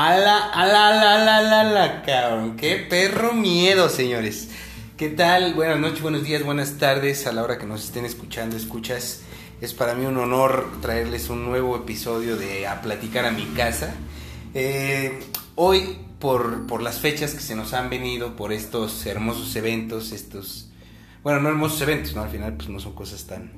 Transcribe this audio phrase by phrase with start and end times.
[0.00, 2.56] Ala, ala, ala, ala, cabrón.
[2.56, 4.48] Qué perro miedo, señores.
[4.96, 5.54] ¿Qué tal?
[5.54, 9.22] Buenas noches, buenos días, buenas tardes a la hora que nos estén escuchando, escuchas.
[9.60, 13.92] Es para mí un honor traerles un nuevo episodio de A Platicar a mi casa.
[14.54, 15.18] Eh,
[15.56, 20.70] hoy, por, por las fechas que se nos han venido, por estos hermosos eventos, estos...
[21.24, 22.22] Bueno, no hermosos eventos, ¿no?
[22.22, 23.50] Al final, pues no son cosas tan,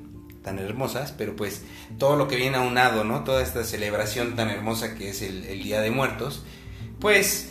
[0.43, 1.63] tan hermosas, pero pues
[1.97, 3.23] todo lo que viene aunado, ¿no?
[3.23, 6.43] Toda esta celebración tan hermosa que es el, Día de Muertos,
[6.99, 7.49] pues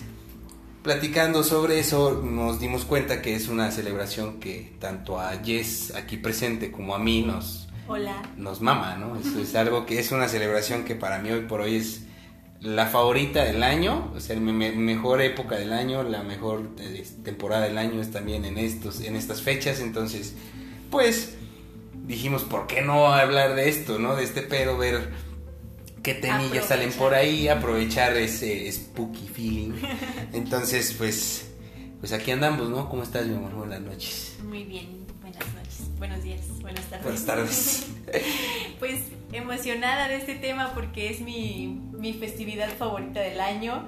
[0.83, 6.17] platicando sobre eso nos dimos cuenta que es una celebración que tanto a Jess aquí
[6.17, 8.23] presente como a mí nos, Hola.
[8.37, 9.17] nos mama, ¿no?
[9.17, 12.05] Eso es algo que es una celebración que para mí hoy por hoy es
[12.61, 17.65] la favorita del año, o sea, mi mejor época del año, la mejor eh, temporada
[17.65, 20.35] del año es también en estos en estas fechas, entonces
[20.91, 21.37] pues
[22.11, 24.17] dijimos, ¿por qué no hablar de esto, no?
[24.17, 25.11] De este pedo, ver
[26.03, 29.73] qué temillas salen por ahí, aprovechar ese spooky feeling.
[30.33, 31.53] Entonces, pues,
[32.01, 32.89] pues aquí andamos, ¿no?
[32.89, 33.55] ¿Cómo estás, mi amor?
[33.55, 34.39] Buenas noches.
[34.43, 37.05] Muy bien, buenas noches, buenos días, buenas tardes.
[37.05, 37.87] Buenas tardes.
[38.81, 43.87] pues emocionada de este tema porque es mi, mi festividad favorita del año.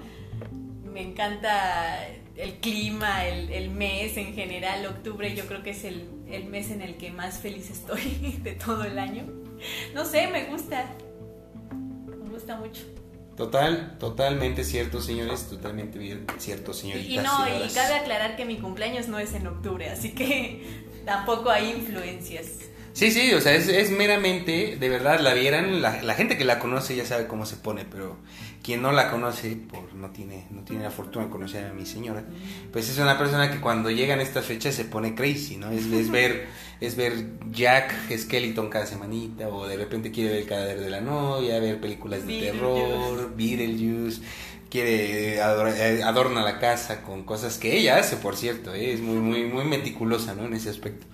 [0.84, 6.08] Me encanta el clima, el, el, mes en general, octubre yo creo que es el,
[6.28, 9.25] el, mes en el que más feliz estoy de todo el año.
[9.94, 10.86] No sé, me gusta,
[12.06, 12.83] me gusta mucho.
[13.36, 17.08] Total, totalmente cierto, señores, totalmente bien, cierto, señoritas.
[17.08, 21.50] Y, no, y cabe aclarar que mi cumpleaños no es en octubre, así que tampoco
[21.50, 22.72] hay influencias.
[22.92, 26.44] Sí, sí, o sea, es, es meramente, de verdad, la vieran, la, la, gente que
[26.44, 28.18] la conoce ya sabe cómo se pone, pero
[28.62, 31.86] quien no la conoce, por no tiene, no tiene la fortuna de conocer a mi
[31.86, 32.22] señora,
[32.70, 35.70] pues es una persona que cuando llegan estas fechas se pone crazy, ¿no?
[35.70, 36.48] Es, es ver,
[36.80, 37.14] es ver
[37.50, 41.81] Jack Skeleton cada semanita, o de repente quiere ver el cadáver de la novia, ver
[41.81, 44.20] películas de terror, Beetlejuice,
[44.69, 45.42] quiere eh,
[46.02, 48.92] adorna la casa con cosas que ella hace, por cierto, ¿eh?
[48.92, 50.44] es muy, muy, muy meticulosa, ¿no?
[50.44, 51.06] En ese aspecto.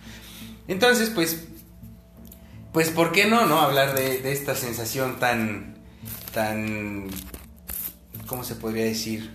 [0.69, 1.49] Entonces, pues,
[2.73, 3.61] pues, ¿por qué no, no?
[3.61, 5.77] Hablar de, de esta sensación tan,
[6.33, 7.09] tan
[8.29, 9.31] ¿cómo se podría decir?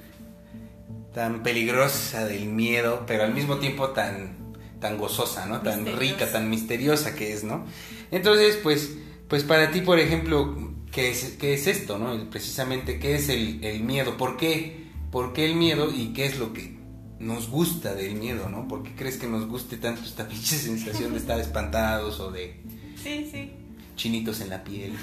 [1.14, 5.62] Tan peligrosa del miedo, pero al mismo tiempo tan, tan gozosa, ¿no?
[5.62, 7.66] Tan rica, tan misteriosa que es, ¿no?
[8.12, 8.94] Entonces, pues,
[9.28, 12.30] pues para ti, por ejemplo, ¿qué es, qué es esto, ¿no?
[12.30, 14.16] Precisamente, ¿qué es el, el miedo?
[14.16, 14.88] ¿Por qué?
[15.12, 16.78] ¿Por qué el miedo y qué es lo que
[17.20, 18.68] nos gusta del miedo, ¿no?
[18.68, 22.62] ¿Por qué crees que nos guste tanto esta pinche sensación de estar espantados o de...
[23.04, 23.52] Sí, sí.
[23.96, 24.96] Chinitos en la piel.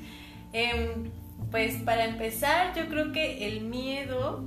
[0.52, 0.94] eh,
[1.50, 4.44] pues para empezar, yo creo que el miedo,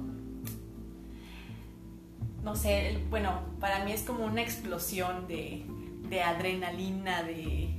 [2.44, 5.66] no sé, bueno, para mí es como una explosión de,
[6.10, 7.70] de adrenalina, de,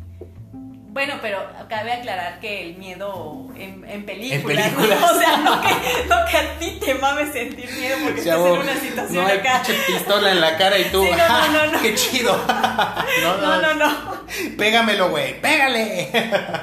[0.92, 5.12] bueno, pero cabe aclarar que el miedo en, en películas, ¿En películas?
[5.12, 5.68] o sea, no que,
[6.08, 9.62] no que, a ti te mames sentir miedo porque estás en una situación no acá.
[9.86, 12.36] pistola en la cara y tú, sí, no, no, no, ¡qué chido!
[12.46, 14.09] no, no, no, no.
[14.58, 16.08] Pégamelo, güey, pégale.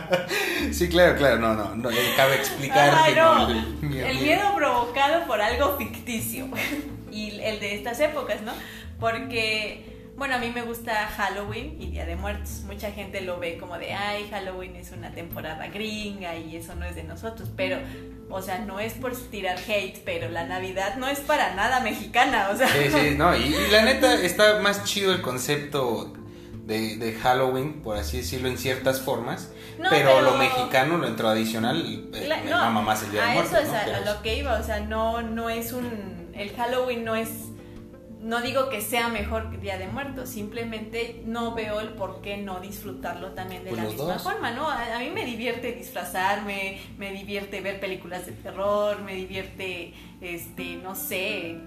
[0.71, 5.25] sí, claro, claro, no, no, no cabe explicar Ay, no, el, miedo, el miedo provocado
[5.25, 6.47] por algo ficticio
[7.11, 8.53] y el de estas épocas, ¿no?
[8.99, 12.63] Porque bueno, a mí me gusta Halloween y Día de Muertos.
[12.65, 16.85] Mucha gente lo ve como de, ay, Halloween es una temporada gringa y eso no
[16.85, 17.51] es de nosotros.
[17.55, 17.77] Pero,
[18.27, 22.49] o sea, no es por tirar hate, pero la Navidad no es para nada mexicana,
[22.51, 22.67] o sea.
[22.67, 26.11] Sí, sí, no, y, la neta está más chido el concepto
[26.67, 29.51] de, de, Halloween, por así decirlo, en ciertas formas.
[29.89, 33.53] pero, lo mexicano, lo tradicional, eh, la, no, más el Día de Muertos.
[33.53, 36.29] A eso es a, a lo que iba, o sea, no, no es un.
[36.33, 37.29] El Halloween no es
[38.27, 42.37] no digo que sea mejor que Día de Muertos, simplemente no veo el por qué
[42.37, 44.69] no disfrutarlo también de pues la misma forma, ¿no?
[44.69, 50.95] A, mí me divierte disfrazarme, me divierte ver películas de terror, me divierte, este, no
[50.95, 51.57] sé,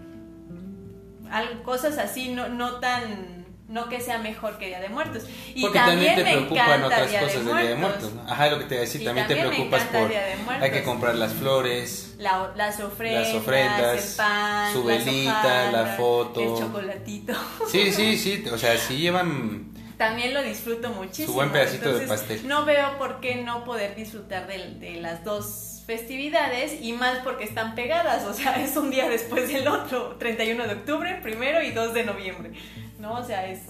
[1.64, 3.39] cosas así, no, no tan
[3.70, 5.24] no que sea mejor que Día de Muertos.
[5.54, 8.12] Y Porque también, te preocupan otras cosas de Día de Muertos.
[8.12, 8.22] ¿no?
[8.22, 11.32] Ajá, lo que te iba a decir, también, te preocupas por hay que comprar las
[11.32, 17.32] flores, las ofrendas, las ofrendas, el pan, su velita, la foto, el chocolatito.
[17.70, 21.28] Sí, sí, sí, o sea, sí llevan también lo disfruto muchísimo.
[21.28, 22.48] Su buen pedacito de pastel.
[22.48, 27.44] No veo por qué no poder disfrutar de, de las dos festividades y más porque
[27.44, 31.72] están pegadas, o sea, es un día después del otro, 31 de octubre, primero y
[31.72, 32.52] 2 de noviembre.
[33.00, 33.14] ¿No?
[33.14, 33.62] O sea, es...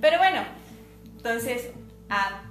[0.00, 0.42] Pero bueno,
[1.16, 1.70] entonces
[2.08, 2.42] a,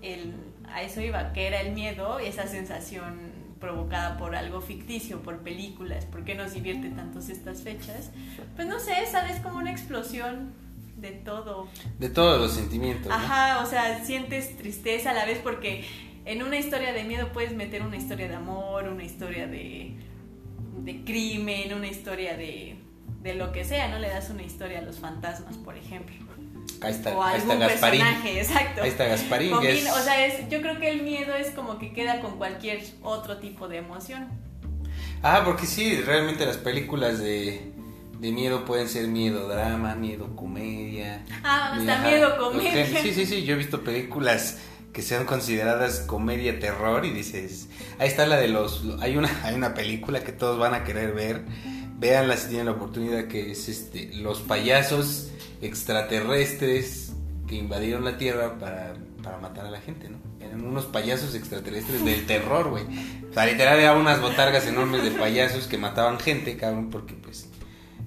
[0.00, 0.34] el,
[0.66, 6.04] a eso iba, que era el miedo, esa sensación provocada por algo ficticio, por películas,
[6.06, 8.10] ¿por qué nos divierte tantos estas fechas?
[8.56, 10.52] Pues no sé, sabes como una explosión
[10.96, 11.68] de todo.
[11.98, 13.12] De todos los sentimientos.
[13.12, 15.84] Ajá, o sea, sientes tristeza a la vez porque
[16.24, 19.96] en una historia de miedo puedes meter una historia de amor, una historia de
[20.84, 22.76] de crimen, una historia de,
[23.22, 23.98] de lo que sea, ¿no?
[23.98, 26.14] Le das una historia a los fantasmas, por ejemplo.
[26.80, 28.00] Ahí está, o ahí está algún Gasparín.
[28.00, 28.82] personaje, exacto.
[28.82, 29.50] Ahí está Gasparín.
[29.52, 32.36] Combina- es- O sea, es, yo creo que el miedo es como que queda con
[32.38, 34.28] cualquier otro tipo de emoción.
[35.22, 37.70] Ah, porque sí, realmente las películas de,
[38.18, 41.24] de miedo pueden ser miedo drama, miedo comedia.
[41.44, 42.08] Ah, hasta Ajá.
[42.08, 42.86] miedo comedia.
[43.00, 44.58] Sí, sí, sí, yo he visto películas
[44.92, 47.68] que sean consideradas comedia terror y dices,
[47.98, 51.14] ahí está la de los hay una hay una película que todos van a querer
[51.14, 51.44] ver.
[52.02, 55.30] Véanla si tienen la oportunidad que es este los payasos
[55.62, 57.12] extraterrestres
[57.46, 60.18] que invadieron la Tierra para, para matar a la gente, ¿no?
[60.44, 62.84] Eran unos payasos extraterrestres del terror, güey.
[63.30, 67.46] O sea, literal eran unas botargas enormes de payasos que mataban gente, cabrón, porque pues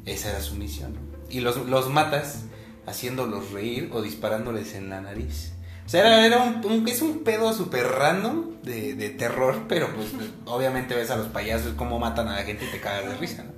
[0.06, 0.94] esa era su misión.
[0.94, 1.00] ¿no?
[1.30, 2.44] Y los, los matas
[2.86, 5.54] haciéndolos reír o disparándoles en la nariz.
[5.86, 9.88] O sea, era, era un, un- es un pedo súper random de, de terror, pero
[9.96, 10.08] pues
[10.46, 13.44] obviamente ves a los payasos cómo matan a la gente y te cagas de risa,
[13.44, 13.55] ¿no?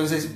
[0.00, 0.28] Entonces,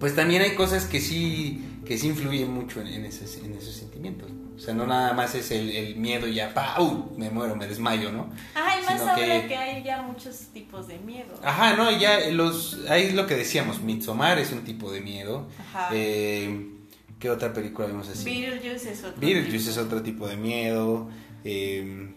[0.00, 3.74] pues también hay cosas que sí, que sí influyen mucho en, en esos, en esos
[3.74, 4.30] sentimientos.
[4.56, 7.12] O sea, no nada más es el, el miedo y ya, pa, ¡uh!
[7.18, 8.30] me muero, me desmayo, ¿no?
[8.54, 9.56] Ay, más Sino ahora que- que...
[9.56, 11.34] hay ya muchos tipos de miedo.
[11.44, 15.46] Ajá, no, ya los, ahí es lo que decíamos, Midsommar es un tipo de miedo.
[15.58, 15.90] Ajá.
[15.92, 16.70] Eh,
[17.18, 18.24] ¿Qué otra película vimos así?
[18.24, 19.20] Beetlejuice es otro.
[19.20, 19.70] Beetlejuice tipo.
[19.70, 21.08] es otro tipo de miedo.
[21.44, 22.14] eh,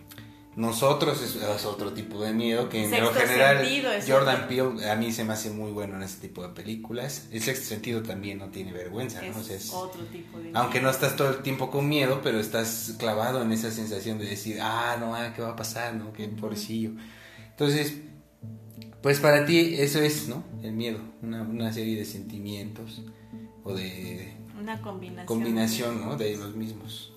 [0.59, 4.47] nosotros es, es otro tipo de miedo que en lo general Sentido Jordan.
[4.47, 7.27] Peele a mí se me hace muy bueno en ese tipo de películas.
[7.31, 9.41] El sexto sentido también no tiene vergüenza, Es ¿no?
[9.41, 12.39] O sea, es- otro tipo de aunque no estás todo el tiempo con miedo, pero
[12.39, 15.95] estás clavado en esa sensación de decir, ah, no, ah, ¿qué va a pasar?
[15.95, 16.11] ¿No?
[16.13, 16.91] Qué pobrecillo.
[17.51, 17.93] Entonces,
[19.01, 20.43] pues para ti eso es, ¿no?
[20.61, 23.01] El miedo, una, una serie de sentimientos
[23.63, 25.25] o de Una combinación.
[25.25, 26.17] combinación, ¿no?
[26.17, 27.13] De los mismos.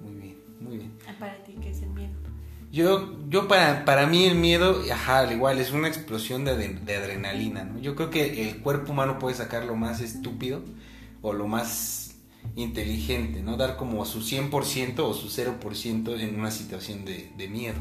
[0.00, 0.92] Muy bien, muy bien.
[1.06, 1.47] Ah, Para ti,
[2.70, 6.74] Yo, yo para, para mí el miedo, ajá, al igual, es una explosión de, de-
[6.74, 7.78] de adrenalina, ¿no?
[7.78, 10.62] Yo creo que el cuerpo humano puede sacar lo más estúpido
[11.22, 12.16] o lo más
[12.56, 13.56] inteligente, ¿no?
[13.56, 17.80] Dar como su 100% o su 0% en una situación de, de miedo,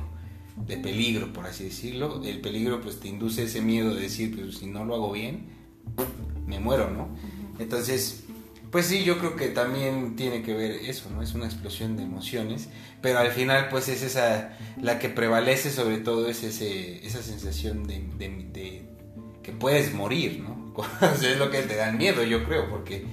[0.66, 2.22] de peligro, por así decirlo.
[2.24, 5.48] El peligro pues te induce ese miedo de decir, pues si no lo hago bien,
[6.46, 7.10] me muero, ¿no?
[7.60, 8.24] Entonces,
[8.72, 11.22] pues sí, yo creo que también tiene que ver eso, ¿no?
[11.22, 12.70] Es una explosión de emociones,
[13.02, 17.86] pero al final pues es esa, la que prevalece sobre todo es ese, esa sensación
[17.88, 18.90] de, de- de
[19.44, 20.74] que puedes morir, ¿no?
[21.14, 23.06] Es lo que te da miedo, yo creo, porque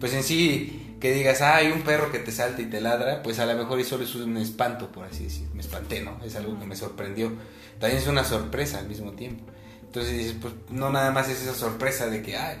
[0.00, 3.22] pues en sí que digas, ah, hay un perro que te salta y te ladra,
[3.22, 6.18] pues a lo mejor eso es un espanto, por así decir, me espanté, ¿no?
[6.24, 7.32] Es algo que me sorprendió.
[7.80, 9.44] También es una sorpresa al mismo tiempo.
[9.82, 12.58] Entonces dices, pues no nada más es esa sorpresa de que, ay.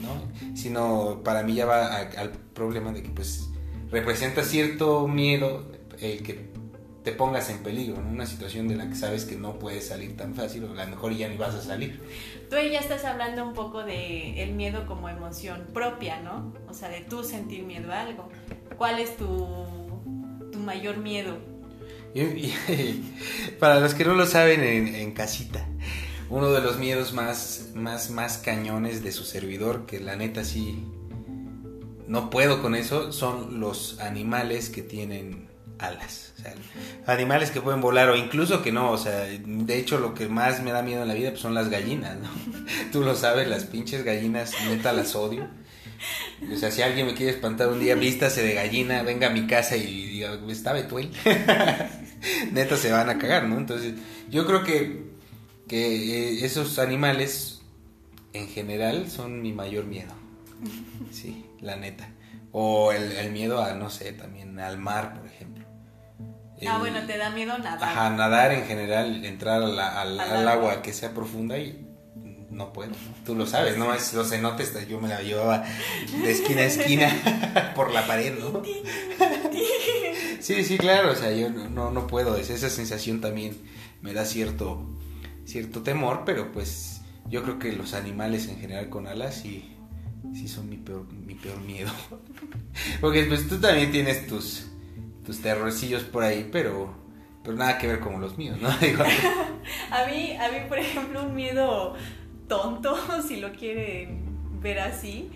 [0.00, 0.56] ¿No?
[0.56, 3.48] Sino para mí ya va a- al problema de que pues
[3.90, 5.70] representa cierto miedo
[6.00, 6.52] el que
[7.04, 10.16] te pongas en peligro, en una situación de la que sabes que no puedes salir
[10.16, 12.00] tan fácil o a lo mejor ya ni vas a salir.
[12.48, 16.54] Tú ahí ya estás hablando un poco de el miedo como emoción propia, ¿no?
[16.66, 18.30] O sea, de tú sentir miedo a algo.
[18.78, 19.26] ¿Cuál es tu,
[20.50, 21.36] tu mayor miedo?
[22.14, 22.54] Y-
[23.60, 25.66] para los que no lo saben en, en casita,
[26.34, 30.84] uno de los miedos más, más, más cañones de su servidor, que la neta sí
[32.08, 35.46] no puedo con eso, son los animales que tienen
[35.78, 36.32] alas.
[36.36, 36.54] O sea,
[37.06, 38.90] animales que pueden volar o incluso que no.
[38.90, 41.54] O sea, de hecho lo que más me da miedo en la vida pues, son
[41.54, 42.28] las gallinas, ¿no?
[42.92, 45.48] Tú lo sabes, las pinches gallinas, neta las odio.
[46.52, 49.46] O sea, si alguien me quiere espantar un día, vístase de gallina, venga a mi
[49.46, 51.12] casa y diga, está Betuel.
[52.52, 53.56] Neta se van a cagar, ¿no?
[53.56, 53.94] Entonces,
[54.28, 55.13] yo creo que,
[55.68, 57.60] que eh, esos animales
[58.32, 60.12] en general son mi mayor miedo.
[61.12, 62.08] Sí, la neta.
[62.52, 65.64] O el, el miedo a, no sé, también al mar, por ejemplo.
[66.68, 67.82] ah, bueno, te da miedo nadar.
[67.82, 70.82] Ajá, nadar en general, entrar a la- al, Al al agua.
[70.82, 71.86] que sea profunda y
[72.50, 72.92] no puedo.
[73.24, 73.92] Tú lo sabes, ¿no?
[73.94, 75.64] Es, los cenotes, yo me la llevaba
[76.22, 78.62] de esquina a esquina por la pared, ¿no?
[80.40, 83.56] Sí, sí, claro, o sea, yo no, no, no puedo, es- esa sensación también
[84.02, 84.84] me da cierto,
[85.44, 89.72] cierto temor, pero pues yo creo que los animales en general con alas sí,
[90.34, 91.90] sí son mi peor, mi peor miedo.
[93.00, 94.66] Porque pues tú también tienes tus,
[95.24, 96.94] tus terrorcillos por ahí, pero,
[97.42, 98.70] pero nada que ver como los míos, ¿no?
[98.78, 99.02] Digo,
[99.90, 101.94] A mí, a mí, por ejemplo, un miedo
[102.48, 102.96] tonto,
[103.28, 105.30] si lo quieren ver así,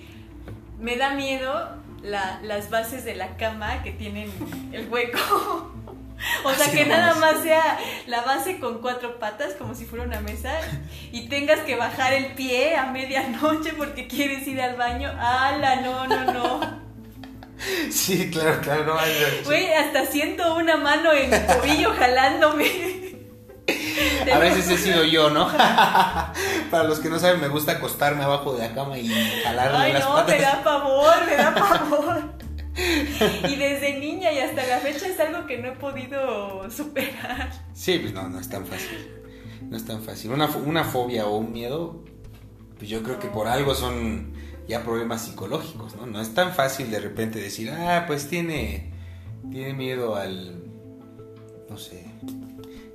[0.81, 4.31] me da miedo la- las bases de la cama que tienen
[4.73, 5.73] el hueco.
[6.44, 10.04] O sea, Así que nada más sea la base con cuatro patas, como si fuera
[10.04, 10.52] una mesa,
[11.12, 15.10] y tengas que bajar el pie a medianoche porque quieres ir al baño.
[15.18, 15.76] ¡Hala!
[15.76, 16.78] No, no, no.
[17.90, 22.98] sí, claro, claro, no, ay, ay, Güey, hasta siento una mano en el tobillo jalándome.
[24.32, 25.48] A veces he sido yo, ¿no?
[26.70, 29.08] Para los que no saben, me gusta acostarme abajo de la cama y
[29.44, 30.37] jalarle Ay, las no, patas.
[30.37, 32.22] me da pavor, me da pavor.
[33.49, 37.50] Y desde niña y hasta la fecha es algo que no he podido superar.
[37.75, 39.08] Sí, pues no, no es tan fácil.
[39.62, 40.30] No es tan fácil.
[40.30, 42.04] Una, una fobia o un miedo,
[42.78, 44.32] pues yo creo que por algo son
[44.68, 46.06] ya problemas psicológicos, ¿no?
[46.06, 48.92] No es tan fácil de repente decir, ah, pues tiene,
[49.50, 50.62] tiene miedo al,
[51.68, 52.04] no sé,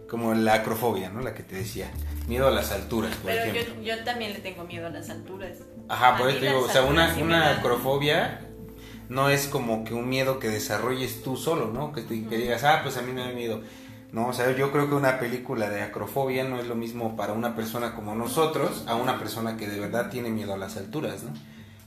[0.10, 1.22] como la acrofobia, ¿no?
[1.22, 1.92] La que te decía,
[2.28, 3.82] miedo a las alturas, por Pero ejemplo.
[3.82, 5.58] yo, yo también le tengo miedo a las alturas.
[5.90, 8.40] Ajá, A por eso te digo, o sea, una, una acrofobia
[9.10, 11.92] no es como que un miedo que desarrolles tú solo, ¿no?
[11.94, 13.62] Que, te- que digas, ah, pues a mí me da miedo.
[14.12, 17.34] No, o sea, yo creo que una película de acrofobia no es lo mismo para
[17.34, 21.24] una persona como nosotros a una persona que de verdad tiene miedo a las alturas,
[21.24, 21.32] ¿no?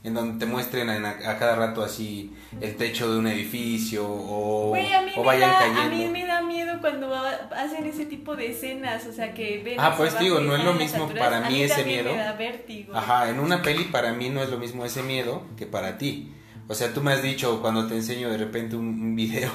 [0.03, 4.05] En donde te muestren en a, a cada rato así el techo de un edificio
[4.07, 5.81] o, vayan da, cayendo.
[5.81, 9.61] a mí me da miedo cuando ha- hacen ese tipo de escenas, o sea, que
[9.63, 9.75] ven...
[9.79, 11.23] Ah, pues digo, no es lo mismo alturas.
[11.25, 12.11] para A mí ese miedo.
[12.11, 12.95] me da vértigo.
[12.95, 16.31] Ajá, en una peli para mí no es lo mismo ese miedo que para ti.
[16.67, 19.51] O sea, tú me has dicho cuando te enseño de repente un, un video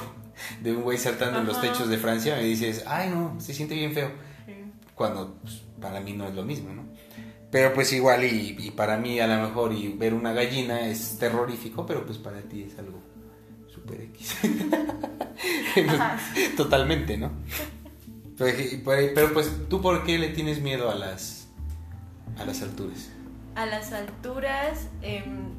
[0.61, 3.75] de un güey saltando en los techos de Francia, me dices, ay no, se siente
[3.75, 4.11] bien feo.
[4.47, 4.52] Sí.
[4.95, 6.85] Cuando pues, para mí no es lo mismo, ¿no?
[7.50, 11.19] Pero pues igual y, y para mí a lo mejor y ver una gallina es
[11.19, 12.99] terrorífico, pero pues para ti es algo
[13.69, 14.37] super X.
[15.88, 16.19] Ajá.
[16.57, 17.31] Totalmente, ¿no?
[18.38, 21.49] Pero, pero, pues tú por qué le tienes miedo a las
[22.38, 23.11] a las alturas?
[23.54, 25.50] A las alturas, em,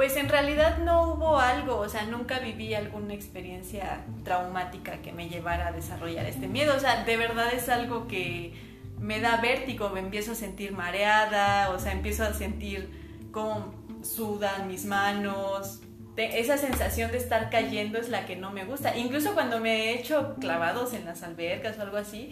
[0.00, 5.28] pues en realidad no hubo algo, o sea, nunca viví alguna experiencia traumática que me
[5.28, 8.54] llevara a desarrollar este miedo, o sea, de verdad es algo que
[8.98, 14.68] me da vértigo, me empiezo a sentir mareada, o sea, empiezo a sentir cómo sudan
[14.68, 15.80] mis manos.
[16.16, 18.96] Esa sensación de estar cayendo es la que no me gusta.
[18.96, 22.30] Incluso cuando me he hecho clavados en las albercas o algo así,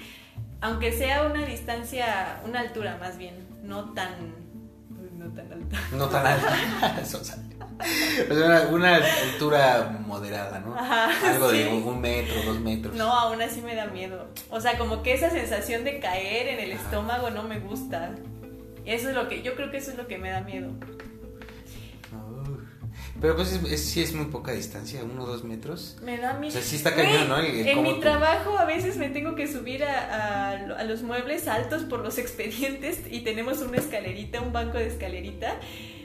[0.63, 4.33] aunque sea una distancia, una altura más bien, no tan,
[5.19, 5.79] no tan alta.
[5.93, 6.57] No tan alta.
[7.85, 10.75] Sea, una, una altura moderada, ¿no?
[10.77, 11.69] Ajá, Algo de sí.
[11.71, 12.95] un, un metro, dos metros.
[12.97, 14.27] No, aún así me da miedo.
[14.51, 18.15] O sea, como que esa sensación de caer en el estómago no me gusta.
[18.85, 20.71] Eso es lo que, yo creo que eso es lo que me da miedo.
[22.13, 22.49] Uf.
[23.21, 25.97] Pero pues es, es- sí es muy poca distancia, uno o dos metros.
[26.03, 26.49] Me da miedo.
[26.49, 27.39] O sea, sí está cañón, ¿no?
[27.39, 30.85] El- el en mi tú- trabajo a veces me tengo que subir a, a- a
[30.85, 35.57] los muebles altos por los expedientes y tenemos una escalerita, un banco de escalerita.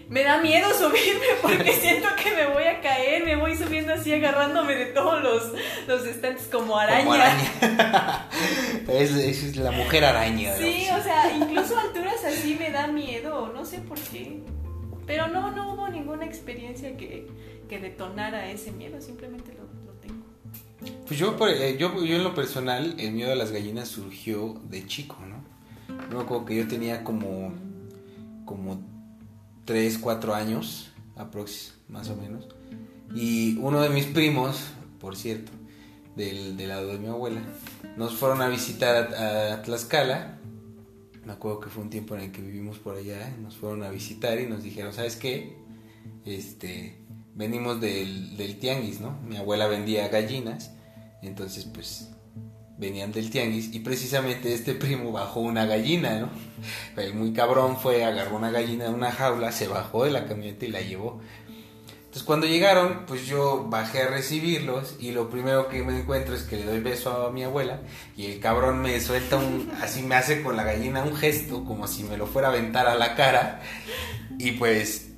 [0.09, 4.13] Me da miedo subirme porque siento que me voy a caer, me voy subiendo así
[4.13, 5.53] agarrándome de todos los,
[5.87, 7.03] los estantes como araña.
[7.03, 8.29] Como araña.
[8.89, 10.55] es, es la mujer araña.
[10.55, 10.97] Sí, ¿no?
[10.97, 14.41] o sea, incluso alturas así me da miedo, no sé por qué.
[15.05, 17.27] Pero no, no hubo ninguna experiencia que,
[17.67, 20.25] que detonara ese miedo, simplemente lo, lo tengo.
[21.07, 24.85] Pues yo, eh, yo, yo en lo personal, el miedo a las gallinas surgió de
[24.85, 25.43] chico, ¿no?
[26.09, 27.53] Yo me acuerdo que yo tenía como,
[28.45, 28.92] como
[29.65, 32.47] 3, 4 años, aprox, más o menos.
[33.15, 34.65] Y uno de mis primos,
[34.99, 35.51] por cierto,
[36.15, 37.41] del, del lado de mi abuela,
[37.97, 40.39] nos fueron a visitar a, Tlaxcala.
[41.25, 43.89] Me acuerdo que fue un tiempo en el que vivimos por allá, nos fueron a
[43.89, 45.55] visitar y nos dijeron, ¿sabes qué?
[46.25, 46.97] Este,
[47.33, 49.19] venimos del, del tianguis, ¿no?
[49.21, 50.71] Mi abuela vendía gallinas,
[51.21, 52.09] entonces pues
[52.83, 56.29] venían del tianguis y precisamente este primo bajó una gallina, ¿no?
[57.01, 60.65] El muy cabrón fue, agarró una gallina de una jaula, se bajó de la camioneta
[60.65, 61.21] y la llevó.
[61.87, 66.43] Entonces cuando llegaron, pues yo bajé a recibirlos y lo primero que me encuentro es
[66.43, 67.81] que le doy beso a mi abuela
[68.15, 71.87] y el cabrón me suelta un, así me hace con la gallina un gesto como
[71.87, 73.61] si me lo fuera a aventar a la cara
[74.37, 75.09] y pues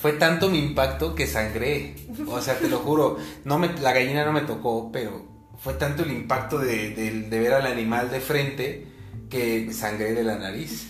[0.00, 1.96] fue tanto mi impacto que sangré.
[2.26, 5.31] O sea, te lo juro, no me, la gallina no me tocó, pero
[5.62, 8.86] fue tanto el impacto de, de- de ver al animal de frente
[9.30, 10.88] que sangré de la nariz.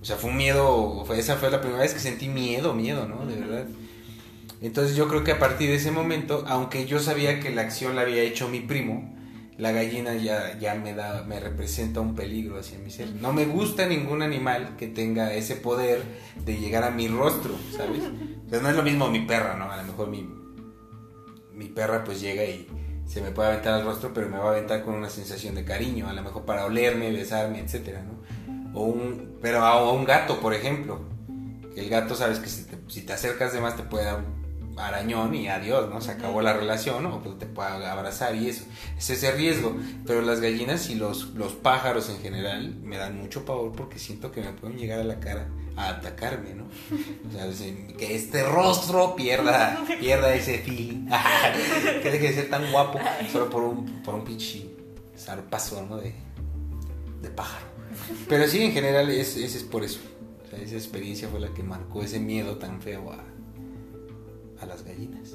[0.00, 3.06] O sea, fue un miedo, fue, esa fue la primera vez que sentí miedo, miedo,
[3.06, 3.26] ¿no?
[3.26, 3.66] De verdad.
[4.62, 7.96] Entonces yo creo que a partir de ese momento, aunque yo sabía que la acción
[7.96, 9.14] la había hecho mi primo,
[9.58, 13.10] la gallina ya, ya me da, me representa un peligro hacia mi ser.
[13.16, 16.02] No me gusta ningún animal que tenga ese poder
[16.44, 18.02] de llegar a mi rostro, ¿sabes?
[18.46, 19.70] O sea, no es lo mismo mi perra, ¿no?
[19.70, 20.26] A lo mejor mi,
[21.54, 22.66] mi perra pues llega y
[23.10, 25.64] se me puede aventar al rostro, pero me va a aventar con una sensación de
[25.64, 28.78] cariño, a lo mejor para olerme, besarme, etcétera, ¿no?
[28.78, 31.00] O un, pero a, un gato, por ejemplo.
[31.74, 34.78] El gato, sabes que si te, si te acercas de más te puede dar un
[34.78, 36.00] arañón y adiós, ¿no?
[36.00, 37.16] Se acabó la relación, ¿no?
[37.16, 38.64] O pues te puede abrazar y eso.
[38.96, 39.76] Es ese riesgo.
[40.06, 44.30] Pero las gallinas y los, los pájaros en general me dan mucho pavor porque siento
[44.30, 45.48] que me pueden llegar a la cara
[45.80, 46.64] a atacarme, ¿no?
[47.28, 51.08] O sea, que este rostro pierda, pierda ese feeling.
[52.02, 52.98] que deje de ser tan guapo
[53.30, 54.70] solo por un, por un pinche
[55.16, 55.96] zarpazo, ¿no?
[55.96, 56.14] De,
[57.22, 57.66] de pájaro.
[58.28, 60.00] Pero sí, en general, es, es, es por eso.
[60.44, 63.24] O sea, esa experiencia fue la que marcó ese miedo tan feo a,
[64.62, 65.34] a las gallinas.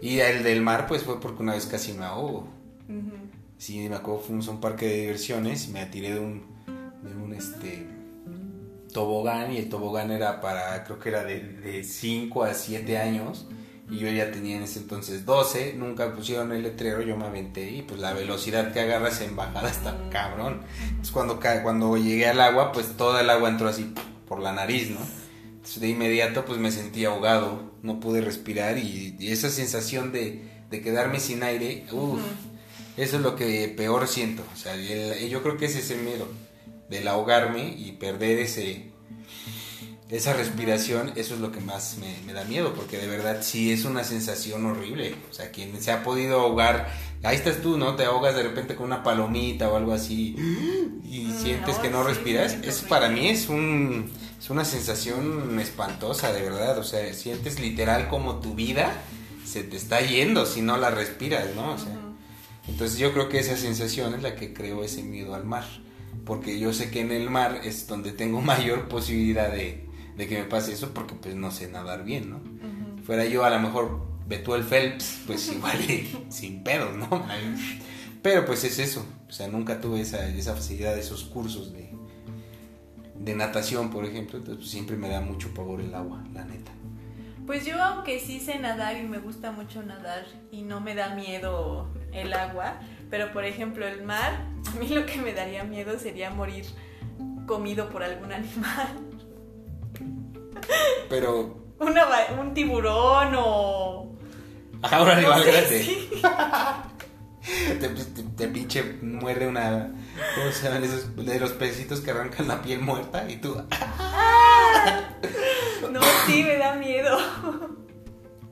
[0.00, 2.48] Y el del mar, pues fue porque una vez casi me ahogo.
[3.58, 6.42] Sí, me acuerdo, fuimos a un parque de diversiones y me atiré de un,
[7.02, 7.86] de un este,
[8.92, 13.46] tobogán y el tobogán era para, creo que era de 5 a 7 años
[13.90, 17.70] y yo ya tenía en ese entonces 12, nunca pusieron el letrero, yo me aventé
[17.70, 20.60] y pues la velocidad que agarras en bajada está cabrón.
[20.88, 23.94] Entonces cuando, cuando llegué al agua, pues toda el agua entró así
[24.26, 25.00] por la nariz, ¿no?
[25.44, 30.82] Entonces de inmediato pues me sentí ahogado, no pude respirar y, esa sensación de, de,
[30.82, 32.20] quedarme sin aire, uff,
[32.98, 34.42] eso es lo que peor siento.
[34.52, 36.28] O sea, yo creo que ese es el miedo,
[36.88, 38.92] del ahogarme y perder ese
[40.10, 43.84] esa respiración, eso es lo que más me, da miedo, porque de verdad sí es
[43.84, 45.14] una sensación horrible.
[45.30, 46.90] O sea, quien se ha podido ahogar,
[47.22, 47.94] ahí estás tú, ¿no?
[47.94, 50.34] Te ahogas de repente con una palomita o algo así
[51.04, 52.54] y mm, sientes que no respiras.
[52.62, 56.78] Eso para mí es un es una sensación espantosa, de verdad.
[56.78, 58.92] O sea, sientes literal como tu vida
[59.44, 61.72] se te está yendo si no la respiras, ¿no?
[61.72, 61.96] O sea,
[62.66, 65.64] entonces yo creo que esa sensación es la que creó ese miedo al mar.
[66.24, 69.86] Porque yo sé que en el mar es donde tengo mayor posibilidad de,
[70.16, 72.40] de que me pase eso porque pues no sé nadar bien, ¿no?
[73.04, 75.78] Fuera yo a lo mejor el Phelps, pues igual
[76.28, 77.26] sin pedos, ¿no?
[78.22, 81.90] Pero pues es eso, o sea, nunca tuve esa, esa facilidad de esos cursos de,
[83.14, 86.72] de natación, por ejemplo, entonces pues, siempre me da mucho pavor el agua, la neta.
[87.46, 91.14] Pues yo aunque sí sé nadar y me gusta mucho nadar y no me da
[91.14, 95.98] miedo el agua, pero por ejemplo el mar, a mí lo que me daría miedo
[95.98, 96.66] sería morir
[97.46, 98.88] comido por algún animal.
[101.08, 101.56] Pero.
[101.78, 104.12] un tiburón o.
[104.82, 106.08] Ajá, un animal grande.
[108.36, 109.92] te, pinche muerde una.
[110.34, 111.16] ¿Cómo se llaman esos?
[111.16, 113.56] De los pecitos que arrancan la piel muerta y tú.
[115.90, 117.18] no, sí, me da miedo.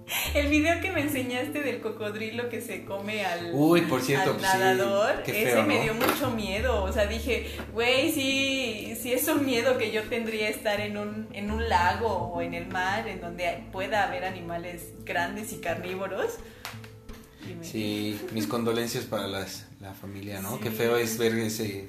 [0.35, 5.23] El video que me enseñaste del cocodrilo que se come al, Uy, por cierto, nadador,
[5.27, 6.85] ese me dio mucho miedo.
[6.85, 11.29] O sea, dije, güey, sí, sí es un miedo que yo tendría estar en un,
[11.33, 16.35] en un lago o en el mar, en donde pueda haber animales grandes y carnívoros.
[17.63, 20.61] Sí, mis condolencias para las, la familia, ¿no?
[20.61, 21.89] Qué feo es ver ese,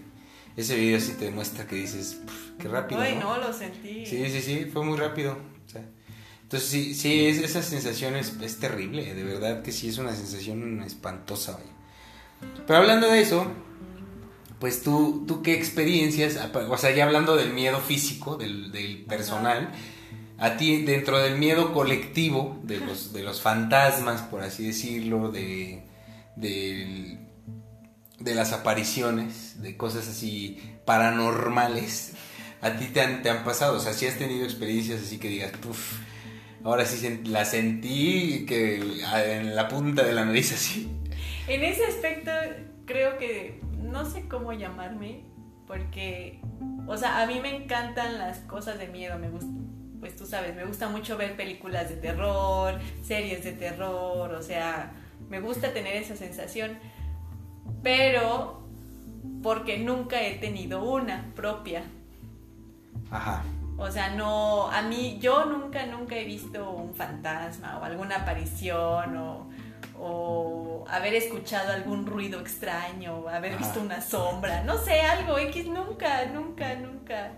[0.55, 2.19] ese video si te demuestra que dices,
[2.59, 3.01] qué rápido.
[3.01, 3.37] Ay, ¿no?
[3.37, 4.07] lo sentí.
[4.07, 5.37] Sí, sí, sí, fue muy rápido.
[6.47, 10.81] Entonces sí, sí, es, esa sensación es, terrible, de verdad que sí es una sensación
[10.81, 11.59] espantosa.
[12.65, 13.51] Pero hablando de eso,
[14.57, 19.73] pues tú, tú qué experiencias, o sea, ya hablando del miedo físico, del, personal,
[20.37, 25.83] a ti dentro del miedo colectivo, de los, de los fantasmas, por así decirlo, de,
[26.37, 27.17] de,
[28.23, 32.13] las apariciones, de cosas así paranormales,
[32.61, 35.27] a ti te han, te han pasado, o sea, si has tenido experiencias así que
[35.27, 36.07] digas, uff,
[36.67, 40.91] ahora sí la sentí que en la punta de la nariz así.
[41.47, 42.29] En ese aspecto
[42.85, 45.21] creo que no sé cómo llamarme
[45.65, 46.41] porque,
[46.85, 49.49] o sea, a mí me encantan las cosas de miedo, me gusta,
[50.01, 54.91] pues tú sabes, me gusta mucho ver películas de terror, series de terror, o sea,
[55.29, 56.77] me gusta tener esa sensación,
[57.81, 58.67] pero
[59.41, 61.83] porque nunca he tenido una propia.
[63.09, 63.43] Ajá.
[63.77, 69.15] O sea, no, a mí, yo nunca, nunca he visto un fantasma o alguna aparición
[69.17, 69.49] o,
[69.99, 75.67] o haber escuchado algún ruido extraño o haber visto una sombra, no sé, algo X,
[75.67, 77.33] nunca, nunca, nunca,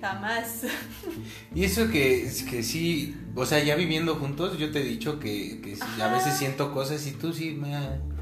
[0.00, 0.64] jamás.
[1.54, 5.62] Y eso que, que sí, o sea, ya viviendo juntos, yo te he dicho que,
[5.62, 8.17] que a veces siento cosas y tú sí me...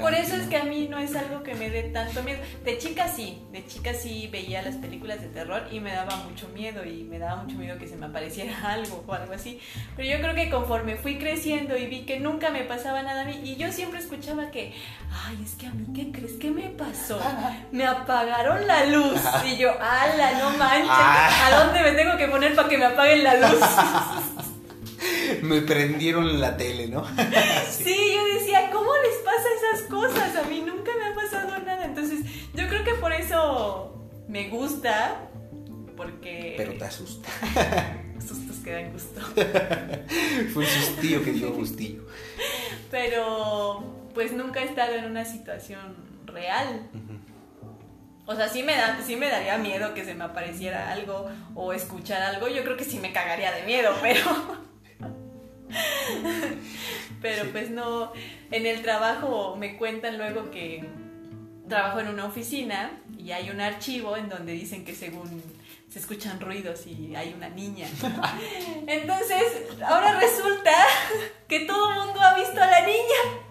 [0.00, 2.40] Por eso es que a mí no es algo que me dé tanto miedo.
[2.64, 6.48] De chica sí, de chica sí veía las películas de terror y me daba mucho
[6.48, 9.60] miedo y me daba mucho miedo que se me apareciera algo o algo así.
[9.96, 13.24] Pero yo creo que conforme fui creciendo y vi que nunca me pasaba nada a
[13.24, 14.72] mí y yo siempre escuchaba que,
[15.26, 17.20] ay, es que a mí, ¿qué crees que me pasó?
[17.72, 21.46] Me apagaron la luz y yo, ala, no manches, ah.
[21.46, 23.60] ¿a dónde me tengo que poner para que me apaguen la luz?
[25.42, 27.04] me prendieron la tele, ¿no?
[27.70, 28.09] sí,
[29.90, 30.36] cosas?
[30.36, 31.84] A mí nunca me ha pasado nada.
[31.84, 32.20] Entonces,
[32.54, 35.28] yo creo que por eso me gusta,
[35.96, 36.54] porque...
[36.56, 37.28] Pero te asusta.
[38.26, 39.20] Sustos que dan gusto.
[40.52, 42.06] Fue un sustillo que dio gustillo.
[42.90, 46.88] Pero, pues nunca he estado en una situación real.
[48.26, 51.72] O sea, sí me, da, sí me daría miedo que se me apareciera algo o
[51.72, 52.48] escuchar algo.
[52.48, 54.20] Yo creo que sí me cagaría de miedo, pero...
[57.22, 58.12] Pero pues no,
[58.50, 60.84] en el trabajo me cuentan luego que
[61.68, 65.42] trabajo en una oficina y hay un archivo en donde dicen que según
[65.90, 67.88] se escuchan ruidos y hay una niña.
[68.86, 69.42] Entonces,
[69.84, 70.72] ahora resulta
[71.48, 73.46] que todo el mundo ha visto a la niña.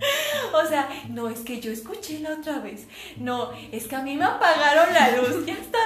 [0.54, 2.86] O sea, no, es que yo escuché la otra vez.
[3.18, 5.44] No, es que a mí me apagaron la luz.
[5.44, 5.80] Ya está.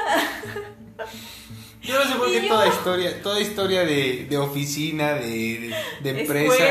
[1.85, 5.71] Yo no sé por qué toda historia, toda historia de, de oficina, de,
[6.01, 6.65] de, empresa,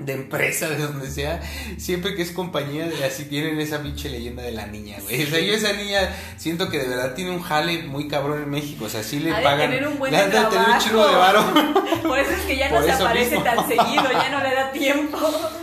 [0.00, 1.40] de empresa, de donde sea,
[1.78, 5.24] siempre que es compañía, así tienen esa pinche leyenda de la niña, güey.
[5.24, 8.50] O sea, yo esa niña siento que de verdad tiene un jale muy cabrón en
[8.50, 9.70] México, o sea, sí le pagan.
[9.70, 11.42] Tener un buen le tener un chingo de varo.
[12.02, 15.18] Por eso es que ya no se aparece tan seguido, ya no le da tiempo.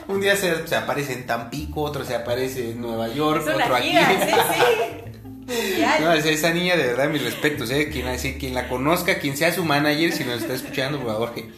[0.08, 3.90] Un día se, se aparece en Tampico, otro se aparece en Nueva York, otro aquí.
[3.90, 5.10] Sí, sí.
[5.46, 7.90] No, esa niña de verdad, mis respetos, ¿eh?
[7.90, 8.06] Quien,
[8.38, 11.50] quien la conozca, quien sea su manager, si nos está escuchando, por favor, que,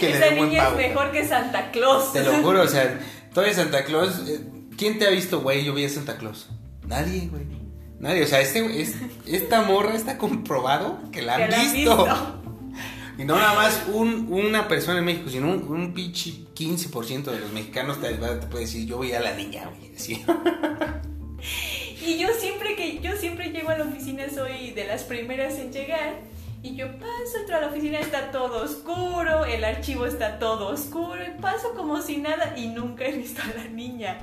[0.00, 2.12] esa niña es mejor que Santa Claus.
[2.12, 3.00] Te lo juro, o sea,
[3.32, 4.40] todavía Santa Claus, eh,
[4.76, 5.64] ¿quién te ha visto, güey?
[5.64, 6.48] Yo vi a Santa Claus.
[6.86, 7.44] Nadie, güey.
[7.98, 8.94] Nadie, o sea, este, es,
[9.26, 12.06] esta morra está comprobado que la han, visto.
[13.18, 17.40] Y no nada más un, una persona en México, sino un, un pinche 15% de
[17.40, 19.94] los mexicanos te, te, puede decir, yo voy a la niña, güey.
[19.96, 20.22] Así.
[22.06, 25.72] Y yo siempre que yo siempre llego a la oficina soy de las primeras en
[25.72, 26.20] llegar
[26.62, 31.16] y yo paso, entro a la oficina, está todo oscuro, el archivo está todo oscuro,
[31.22, 34.18] y paso como si nada y nunca he visto a la niña.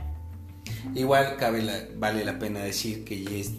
[0.96, 3.52] Igual cabe vale la pena decir que Jess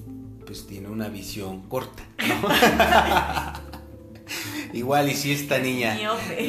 [0.44, 2.02] pues tiene una visión corta,
[4.72, 5.98] Igual y si esta niña